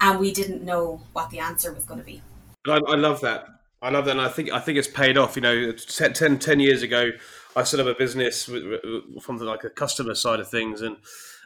and 0.00 0.18
we 0.18 0.32
didn't 0.32 0.62
know 0.62 1.00
what 1.12 1.30
the 1.30 1.38
answer 1.38 1.72
was 1.72 1.84
going 1.84 2.00
to 2.00 2.06
be. 2.06 2.22
I, 2.66 2.80
I 2.86 2.96
love 2.96 3.20
that 3.20 3.46
I 3.84 3.90
love 3.90 4.06
that, 4.06 4.12
and 4.12 4.20
I 4.22 4.28
think 4.28 4.50
I 4.50 4.60
think 4.60 4.78
it's 4.78 4.88
paid 4.88 5.18
off. 5.18 5.36
You 5.36 5.42
know, 5.42 5.72
10, 5.72 6.38
10 6.38 6.60
years 6.60 6.82
ago, 6.82 7.10
I 7.54 7.64
set 7.64 7.80
up 7.80 7.86
a 7.86 7.94
business 7.94 8.44
from 8.44 9.36
the, 9.36 9.44
like 9.44 9.62
a 9.64 9.68
customer 9.68 10.14
side 10.14 10.40
of 10.40 10.48
things, 10.48 10.80
and 10.80 10.96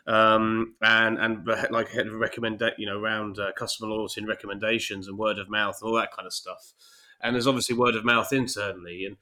um, 0.06 0.76
and 0.80 1.18
and 1.18 1.44
like 1.70 1.88
recommend 2.12 2.62
you 2.78 2.86
know 2.86 2.96
around 2.96 3.40
uh, 3.40 3.50
customer 3.56 3.90
loyalty 3.90 4.20
and 4.20 4.28
recommendations 4.28 5.08
and 5.08 5.18
word 5.18 5.40
of 5.40 5.50
mouth 5.50 5.78
and 5.82 5.90
all 5.90 5.96
that 5.96 6.12
kind 6.12 6.26
of 6.26 6.32
stuff. 6.32 6.74
And 7.20 7.34
there's 7.34 7.48
obviously 7.48 7.74
word 7.74 7.96
of 7.96 8.04
mouth 8.04 8.32
internally, 8.32 9.04
and 9.04 9.16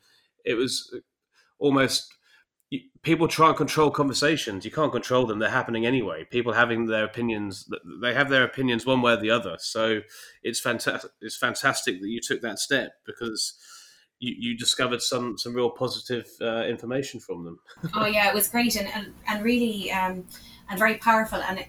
it 0.46 0.54
was 0.54 0.94
almost 1.58 2.12
people 3.02 3.28
try 3.28 3.48
and 3.48 3.56
control 3.56 3.90
conversations. 3.90 4.64
You 4.64 4.70
can't 4.70 4.92
control 4.92 5.26
them; 5.26 5.38
they're 5.38 5.50
happening 5.50 5.86
anyway. 5.86 6.24
People 6.24 6.52
having 6.52 6.86
their 6.86 7.04
opinions, 7.04 7.70
they 8.00 8.14
have 8.14 8.28
their 8.28 8.44
opinions 8.44 8.86
one 8.86 9.02
way 9.02 9.12
or 9.12 9.16
the 9.16 9.30
other. 9.30 9.56
So 9.58 10.00
it's 10.42 10.60
fantastic. 10.60 11.10
It's 11.20 11.36
fantastic 11.36 12.00
that 12.00 12.08
you 12.08 12.20
took 12.20 12.40
that 12.42 12.58
step 12.58 12.92
because 13.04 13.54
you, 14.18 14.34
you 14.38 14.56
discovered 14.56 15.02
some 15.02 15.38
some 15.38 15.54
real 15.54 15.70
positive 15.70 16.26
uh, 16.40 16.64
information 16.64 17.20
from 17.20 17.44
them. 17.44 17.58
oh 17.94 18.06
yeah, 18.06 18.28
it 18.28 18.34
was 18.34 18.48
great 18.48 18.76
and 18.76 18.88
and, 18.88 19.12
and 19.28 19.44
really 19.44 19.90
um, 19.92 20.24
and 20.68 20.78
very 20.78 20.96
powerful. 20.96 21.40
And 21.42 21.60
it, 21.60 21.68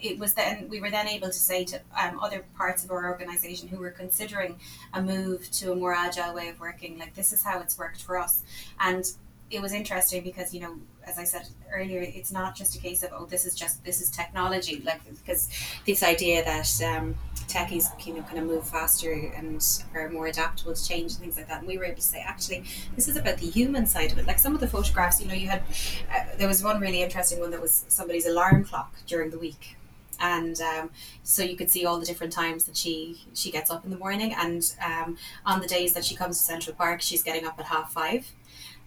it 0.00 0.18
was 0.18 0.34
then 0.34 0.68
we 0.68 0.80
were 0.80 0.90
then 0.90 1.08
able 1.08 1.28
to 1.28 1.32
say 1.32 1.64
to 1.64 1.80
um, 2.00 2.18
other 2.20 2.44
parts 2.56 2.84
of 2.84 2.90
our 2.90 3.10
organization 3.10 3.68
who 3.68 3.78
were 3.78 3.90
considering 3.90 4.58
a 4.92 5.02
move 5.02 5.50
to 5.52 5.72
a 5.72 5.76
more 5.76 5.94
agile 5.94 6.34
way 6.34 6.48
of 6.48 6.60
working, 6.60 6.98
like 6.98 7.14
this 7.14 7.32
is 7.32 7.42
how 7.42 7.60
it's 7.60 7.78
worked 7.78 8.02
for 8.02 8.18
us, 8.18 8.42
and 8.80 9.12
it 9.50 9.62
was 9.62 9.72
interesting 9.72 10.24
because 10.24 10.52
you 10.52 10.60
know 10.60 10.74
as 11.06 11.18
i 11.18 11.24
said 11.24 11.46
earlier 11.72 12.00
it's 12.00 12.32
not 12.32 12.56
just 12.56 12.74
a 12.74 12.80
case 12.80 13.04
of 13.04 13.10
oh 13.12 13.26
this 13.26 13.46
is 13.46 13.54
just 13.54 13.84
this 13.84 14.00
is 14.00 14.10
technology 14.10 14.82
like 14.84 15.00
because 15.04 15.48
this 15.86 16.02
idea 16.02 16.44
that 16.44 16.68
um, 16.82 17.14
techies 17.46 17.86
you 18.06 18.14
know 18.14 18.22
kind 18.22 18.38
of 18.38 18.44
move 18.44 18.66
faster 18.66 19.12
and 19.12 19.84
are 19.94 20.08
more 20.10 20.26
adaptable 20.26 20.74
to 20.74 20.84
change 20.84 21.12
and 21.12 21.20
things 21.20 21.36
like 21.36 21.48
that. 21.48 21.60
And 21.60 21.68
we 21.68 21.78
were 21.78 21.84
able 21.84 21.96
to 21.96 22.02
say 22.02 22.20
actually 22.20 22.64
this 22.94 23.08
is 23.08 23.16
about 23.16 23.38
the 23.38 23.46
human 23.46 23.86
side 23.86 24.12
of 24.12 24.18
it. 24.18 24.26
Like 24.26 24.38
some 24.38 24.54
of 24.54 24.60
the 24.60 24.68
photographs 24.68 25.20
you 25.20 25.28
know 25.28 25.34
you 25.34 25.48
had 25.48 25.62
uh, 26.12 26.24
there 26.38 26.48
was 26.48 26.62
one 26.62 26.80
really 26.80 27.02
interesting 27.02 27.40
one 27.40 27.50
that 27.50 27.60
was 27.60 27.84
somebody's 27.88 28.26
alarm 28.26 28.64
clock 28.64 28.94
during 29.06 29.30
the 29.30 29.38
week 29.38 29.76
and 30.20 30.60
um, 30.60 30.90
so 31.22 31.42
you 31.42 31.56
could 31.56 31.70
see 31.70 31.84
all 31.84 31.98
the 31.98 32.06
different 32.06 32.32
times 32.32 32.64
that 32.64 32.76
she 32.76 33.20
she 33.34 33.50
gets 33.50 33.70
up 33.70 33.84
in 33.84 33.90
the 33.90 33.98
morning 33.98 34.34
and 34.34 34.74
um, 34.84 35.16
on 35.44 35.60
the 35.60 35.66
days 35.66 35.94
that 35.94 36.04
she 36.04 36.14
comes 36.14 36.38
to 36.38 36.44
central 36.44 36.74
park 36.76 37.00
she's 37.00 37.22
getting 37.22 37.46
up 37.46 37.58
at 37.58 37.66
half 37.66 37.92
five 37.92 38.32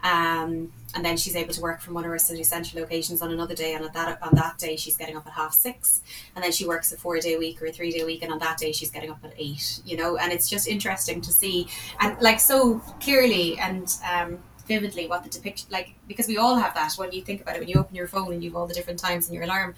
um, 0.02 0.72
and 0.96 1.04
then 1.04 1.18
she's 1.18 1.36
able 1.36 1.54
to 1.54 1.62
work 1.62 1.82
from 1.82 1.94
one 1.94 2.06
of 2.06 2.10
her 2.10 2.20
city 2.20 2.44
centre 2.44 2.80
locations 2.80 3.22
on 3.22 3.32
another 3.32 3.54
day. 3.54 3.74
And 3.74 3.86
on 3.86 3.92
that 3.94 4.22
on 4.24 4.34
that 4.36 4.58
day, 4.58 4.76
she's 4.76 4.98
getting 4.98 5.18
up 5.18 5.28
at 5.28 5.34
half 5.34 5.54
six. 5.54 6.02
And 6.36 6.44
then 6.44 6.52
she 6.52 6.66
works 6.66 6.92
a 6.92 6.98
four 6.98 7.20
day 7.20 7.38
week 7.38 7.62
or 7.62 7.68
a 7.68 7.72
three 7.72 7.92
day 7.92 8.04
week. 8.04 8.24
And 8.24 8.32
on 8.32 8.40
that 8.40 8.58
day, 8.58 8.72
she's 8.72 8.92
getting 8.92 9.12
up 9.12 9.20
at 9.24 9.34
eight. 9.38 9.82
You 9.86 9.98
know, 9.98 10.18
and 10.18 10.32
it's 10.32 10.50
just 10.50 10.68
interesting 10.68 11.22
to 11.22 11.32
see 11.32 11.68
and 12.00 12.20
like 12.22 12.40
so 12.40 12.80
clearly 13.02 13.60
and 13.60 13.94
um, 14.10 14.40
vividly 14.70 15.08
what 15.08 15.24
the 15.24 15.30
depiction 15.30 15.68
like 15.72 15.96
because 16.08 16.28
we 16.28 16.38
all 16.38 16.56
have 16.56 16.74
that 16.76 16.94
when 16.94 17.12
you 17.12 17.22
think 17.22 17.42
about 17.42 17.56
it 17.56 17.60
when 17.60 17.68
you 17.68 17.76
open 17.76 17.96
your 17.96 18.08
phone 18.08 18.32
and 18.32 18.42
you've 18.44 18.56
all 18.56 18.68
the 18.68 18.74
different 18.74 19.00
times 19.00 19.28
in 19.28 19.34
your 19.34 19.44
alarm. 19.44 19.76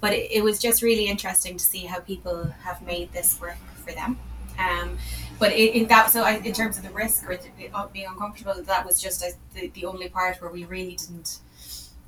But 0.00 0.12
it, 0.12 0.30
it 0.30 0.44
was 0.44 0.60
just 0.60 0.82
really 0.82 1.06
interesting 1.06 1.56
to 1.56 1.64
see 1.64 1.86
how 1.86 1.98
people 2.00 2.44
have 2.62 2.80
made 2.82 3.12
this 3.12 3.40
work 3.40 3.56
for 3.84 3.92
them. 3.92 4.18
Um, 4.58 4.98
but 5.40 5.50
it, 5.52 5.74
it, 5.76 5.88
that 5.88 6.10
so 6.12 6.22
I, 6.22 6.34
in 6.36 6.52
terms 6.52 6.76
of 6.76 6.84
the 6.84 6.90
risk 6.90 7.28
or 7.28 7.38
uh, 7.72 7.86
being 7.88 8.06
uncomfortable, 8.06 8.54
that 8.62 8.86
was 8.86 9.02
just 9.02 9.22
a, 9.22 9.32
the, 9.54 9.68
the 9.68 9.84
only 9.86 10.08
part 10.08 10.40
where 10.40 10.50
we 10.50 10.64
really 10.64 10.94
didn't 10.94 11.38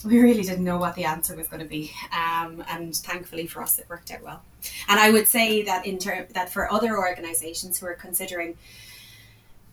we 0.05 0.21
really 0.21 0.43
didn't 0.43 0.63
know 0.65 0.77
what 0.77 0.95
the 0.95 1.05
answer 1.05 1.35
was 1.35 1.49
going 1.49 1.63
to 1.63 1.69
be, 1.69 1.91
um, 2.13 2.63
and 2.69 2.95
thankfully 2.95 3.47
for 3.47 3.63
us, 3.63 3.79
it 3.79 3.87
worked 3.89 4.11
out 4.13 4.23
well. 4.23 4.43
And 4.89 5.01
I 5.01 5.11
would 5.11 5.27
say 5.27 5.63
that 5.63 5.87
in 5.87 5.99
ter- 5.99 6.29
that 6.35 6.53
for 6.53 6.71
other 6.71 6.99
organisations 6.99 7.79
who 7.79 7.87
are 7.87 7.95
considering 7.95 8.57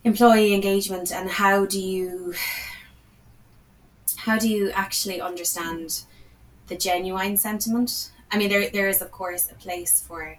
employee 0.04 0.54
engagement 0.54 1.12
and 1.12 1.30
how 1.30 1.64
do 1.66 1.80
you 1.80 2.34
how 4.18 4.38
do 4.38 4.48
you 4.48 4.70
actually 4.70 5.20
understand 5.20 6.02
the 6.68 6.76
genuine 6.76 7.36
sentiment? 7.36 8.10
I 8.30 8.38
mean, 8.38 8.48
there 8.48 8.70
there 8.70 8.88
is 8.88 9.02
of 9.02 9.10
course 9.10 9.50
a 9.50 9.54
place 9.54 10.02
for 10.06 10.38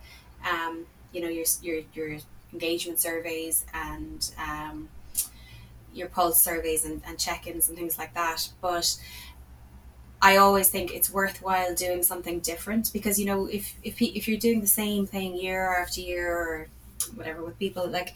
um, 0.50 0.86
you 1.12 1.22
know 1.22 1.30
your 1.30 1.46
your 1.62 1.82
your 1.94 2.20
engagement 2.54 3.00
surveys 3.00 3.66
and 3.74 4.32
um, 4.40 4.90
your 5.94 6.08
pulse 6.08 6.42
surveys 6.42 6.86
and, 6.86 7.02
and 7.08 7.18
check-ins 7.18 7.70
and 7.70 7.78
things 7.78 7.98
like 7.98 8.14
that 8.14 8.50
but 8.62 8.98
I 10.22 10.38
always 10.38 10.70
think 10.70 10.94
it's 10.94 11.12
worthwhile 11.12 11.76
doing 11.76 12.04
something 12.04 12.40
different 12.40 12.92
because 12.92 13.20
you 13.20 13.26
know 13.26 13.46
if 13.46 13.76
if 13.84 14.02
if 14.02 14.28
you're 14.28 14.40
doing 14.40 14.62
the 14.62 14.68
same 14.68 15.06
thing 15.06 15.36
year 15.36 15.76
after 15.82 16.02
year 16.02 16.36
or 16.36 16.68
whatever 17.14 17.44
with 17.44 17.58
people 17.60 17.88
like 17.88 18.14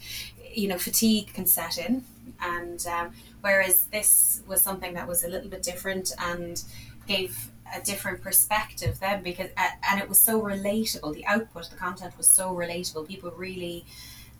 you 0.52 0.68
know 0.68 0.78
fatigue 0.78 1.32
can 1.32 1.46
set 1.46 1.78
in 1.78 2.04
and 2.40 2.86
um, 2.86 3.12
whereas 3.40 3.84
this 3.86 4.42
was 4.46 4.62
something 4.62 4.94
that 4.94 5.06
was 5.06 5.24
a 5.24 5.28
little 5.28 5.48
bit 5.48 5.62
different 5.62 6.12
and 6.18 6.64
gave 7.06 7.50
a 7.76 7.80
different 7.80 8.20
perspective 8.22 8.98
then 9.00 9.22
because 9.22 9.50
and 9.90 10.00
it 10.00 10.08
was 10.08 10.20
so 10.20 10.40
relatable 10.42 11.14
the 11.14 11.24
output 11.26 11.70
the 11.70 11.76
content 11.76 12.16
was 12.18 12.28
so 12.28 12.54
relatable 12.54 13.06
people 13.06 13.30
really 13.36 13.84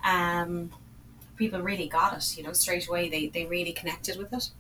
um, 0.05 0.71
people 1.37 1.61
really 1.61 1.89
got 1.89 2.17
it. 2.17 2.37
You 2.37 2.45
know, 2.45 2.53
straight 2.53 2.87
away 2.89 3.09
they 3.09 3.29
they 3.29 3.47
really 3.47 3.73
connected 3.73 4.17
with 4.19 4.33
it. 4.33 4.51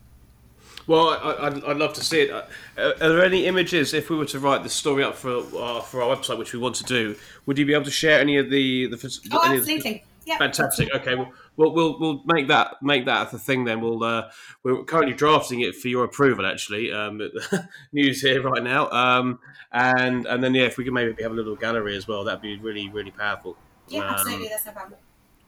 Well, 0.86 1.10
I, 1.10 1.48
would 1.48 1.64
I'd 1.64 1.76
love 1.76 1.92
to 1.94 2.04
see 2.04 2.22
it. 2.22 2.30
Uh, 2.30 2.42
are 2.76 3.08
there 3.08 3.24
any 3.24 3.46
images, 3.46 3.94
if 3.94 4.10
we 4.10 4.16
were 4.16 4.24
to 4.26 4.38
write 4.38 4.62
the 4.62 4.68
story 4.68 5.04
up 5.04 5.14
for 5.14 5.38
uh, 5.38 5.80
for 5.80 6.02
our 6.02 6.16
website, 6.16 6.38
which 6.38 6.52
we 6.52 6.58
want 6.58 6.74
to 6.76 6.84
do, 6.84 7.16
would 7.46 7.58
you 7.58 7.66
be 7.66 7.74
able 7.74 7.84
to 7.84 7.90
share 7.90 8.20
any 8.20 8.36
of 8.38 8.50
the 8.50 8.86
the? 8.88 9.28
Oh, 9.32 9.40
absolutely. 9.44 10.04
Yeah. 10.26 10.38
Fantastic. 10.38 10.94
Okay, 10.94 11.14
well, 11.14 11.32
we'll, 11.56 11.72
we'll 11.72 11.98
we'll 11.98 12.22
make 12.24 12.48
that 12.48 12.76
make 12.82 13.06
that 13.06 13.30
the 13.30 13.38
thing. 13.38 13.64
Then 13.64 13.80
we'll 13.80 14.02
uh, 14.04 14.30
we're 14.62 14.84
currently 14.84 15.14
drafting 15.14 15.60
it 15.60 15.74
for 15.74 15.88
your 15.88 16.04
approval. 16.04 16.46
Actually, 16.46 16.92
um, 16.92 17.20
news 17.92 18.20
here 18.20 18.42
right 18.42 18.62
now. 18.62 18.88
Um, 18.90 19.38
and 19.72 20.26
and 20.26 20.42
then 20.42 20.54
yeah, 20.54 20.64
if 20.64 20.76
we 20.76 20.84
could 20.84 20.92
maybe 20.92 21.20
have 21.22 21.32
a 21.32 21.34
little 21.34 21.56
gallery 21.56 21.96
as 21.96 22.06
well, 22.06 22.24
that'd 22.24 22.42
be 22.42 22.58
really 22.58 22.88
really 22.88 23.10
powerful. 23.10 23.56
Yeah, 23.88 24.00
um, 24.00 24.14
absolutely. 24.14 24.48
That's 24.48 24.66
no 24.66 24.72
problem. 24.72 24.98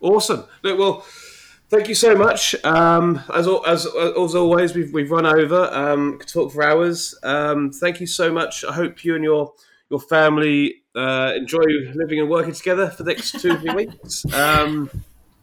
Awesome. 0.01 0.45
Look, 0.63 0.79
well, 0.79 1.07
thank 1.73 1.89
you 1.89 1.95
so 1.95 2.15
much. 2.15 2.55
Um, 2.65 3.21
as, 3.35 3.49
as 3.67 3.87
as 3.87 4.35
always, 4.35 4.75
we've 4.75 4.93
we've 4.93 5.11
run 5.11 5.27
over. 5.27 5.69
Um, 5.73 6.19
could 6.19 6.29
talk 6.29 6.53
for 6.53 6.63
hours. 6.63 7.19
Um, 7.23 7.73
thank 7.73 8.01
you 8.01 8.07
so 8.07 8.31
much. 8.31 8.65
I 8.65 8.73
hope 8.73 9.05
you 9.05 9.15
and 9.17 9.25
your 9.25 9.53
your 9.91 10.01
family 10.01 10.83
uh, 10.95 11.33
enjoy 11.35 11.65
living 11.95 12.21
and 12.21 12.29
working 12.29 12.53
together 12.53 12.91
for 12.91 13.03
the 13.03 13.13
next 13.13 13.41
two 13.41 13.57
three 13.57 13.75
weeks. 13.75 14.25
Um, 14.33 14.91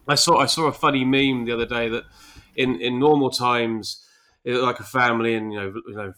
I 0.08 0.16
saw 0.16 0.38
I 0.38 0.46
saw 0.46 0.68
a 0.68 0.74
funny 0.74 1.04
meme 1.04 1.46
the 1.46 1.54
other 1.54 1.66
day 1.66 1.90
that 1.90 2.04
in 2.56 2.80
in 2.80 3.00
normal 3.00 3.32
times, 3.32 4.06
like 4.46 4.80
a 4.80 4.84
family 4.84 5.36
and 5.36 5.52
you 5.52 5.60
know 5.60 5.74
you 5.88 5.96
know 5.96 6.14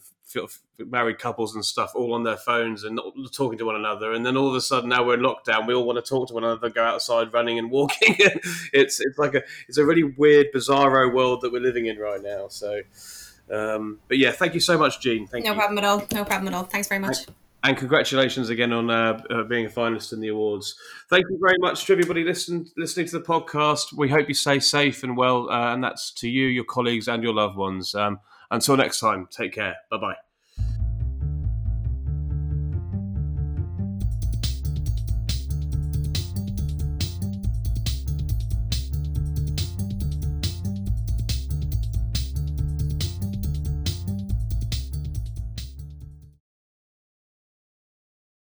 married 0.80 1.20
couples 1.20 1.56
and 1.56 1.63
stuff 1.63 1.91
all 1.96 2.13
on 2.13 2.24
their 2.24 2.38
phones 2.38 2.84
and 2.84 2.96
not 2.96 3.13
talking 3.32 3.58
to 3.58 3.65
one 3.65 3.76
another 3.76 4.13
and 4.13 4.26
then 4.26 4.36
all 4.36 4.50
of 4.50 4.56
a 4.56 4.62
sudden 4.62 4.89
now 4.89 5.04
we're 5.04 5.13
in 5.13 5.22
lockdown 5.22 5.67
we 5.67 5.74
all 5.74 5.86
want 5.86 6.04
to 6.04 6.08
talk 6.08 6.28
to 6.28 6.34
one 6.34 6.44
another 6.44 6.70
go 6.70 6.84
outside 6.84 7.32
running 7.34 7.60
and 7.60 7.70
walking 7.70 8.15
it's 8.74 9.00
it's 9.00 9.17
like 9.17 9.36
a 9.36 9.41
it's 9.67 9.78
a 9.78 9.86
really 9.86 10.04
weird 10.04 10.48
bizarro 10.54 11.13
world 11.13 11.41
that 11.41 11.52
we're 11.52 11.62
living 11.62 11.86
in 11.86 11.98
right 11.98 12.22
now 12.22 12.48
so 12.48 12.82
um, 13.52 14.00
but 14.08 14.17
yeah 14.17 14.32
thank 14.32 14.54
you 14.54 14.60
so 14.60 14.78
much 14.78 15.00
Jean 15.02 15.28
thank 15.28 15.46
no 15.46 15.52
you. 15.52 15.58
problem 15.58 15.78
at 15.78 15.84
all 15.84 16.06
no 16.13 16.26
problem 16.26 16.48
at 16.48 16.54
all 16.54 16.63
thanks 16.63 16.88
very 16.88 17.00
much 17.00 17.26
and 17.63 17.78
congratulations 17.78 18.50
again 18.50 18.74
on 18.74 18.89
uh, 18.89 19.22
uh, 19.30 19.44
being 19.44 19.67
a 19.67 19.70
finalist 19.70 20.13
in 20.13 20.20
the 20.20 20.30
awards. 20.30 20.76
Thank 21.12 21.26
you 21.30 21.38
very 21.39 21.58
much 21.60 21.86
to 21.86 21.94
everybody 21.94 22.24
listen, 22.24 22.65
listening 22.76 23.06
to 23.10 23.20
the 23.20 23.24
podcast. 23.24 23.94
We 23.94 24.10
hope 24.10 24.28
you 24.28 24.34
stay 24.34 24.60
safe 24.60 25.04
and 25.04 25.15
well, 25.15 25.48
uh, 25.48 25.72
and 25.72 25.84
that's 25.84 26.12
to 26.13 26.28
you, 26.28 26.48
your 26.48 26.63
colleagues, 26.63 27.08
and 27.08 27.22
your 27.22 27.36
loved 27.36 27.58
ones. 27.58 27.94
Um, 27.94 28.20
until 28.52 28.78
next 28.78 29.00
time, 29.00 29.28
take 29.32 29.54
care. 29.54 29.78
Bye 29.90 29.98
bye. 29.98 30.31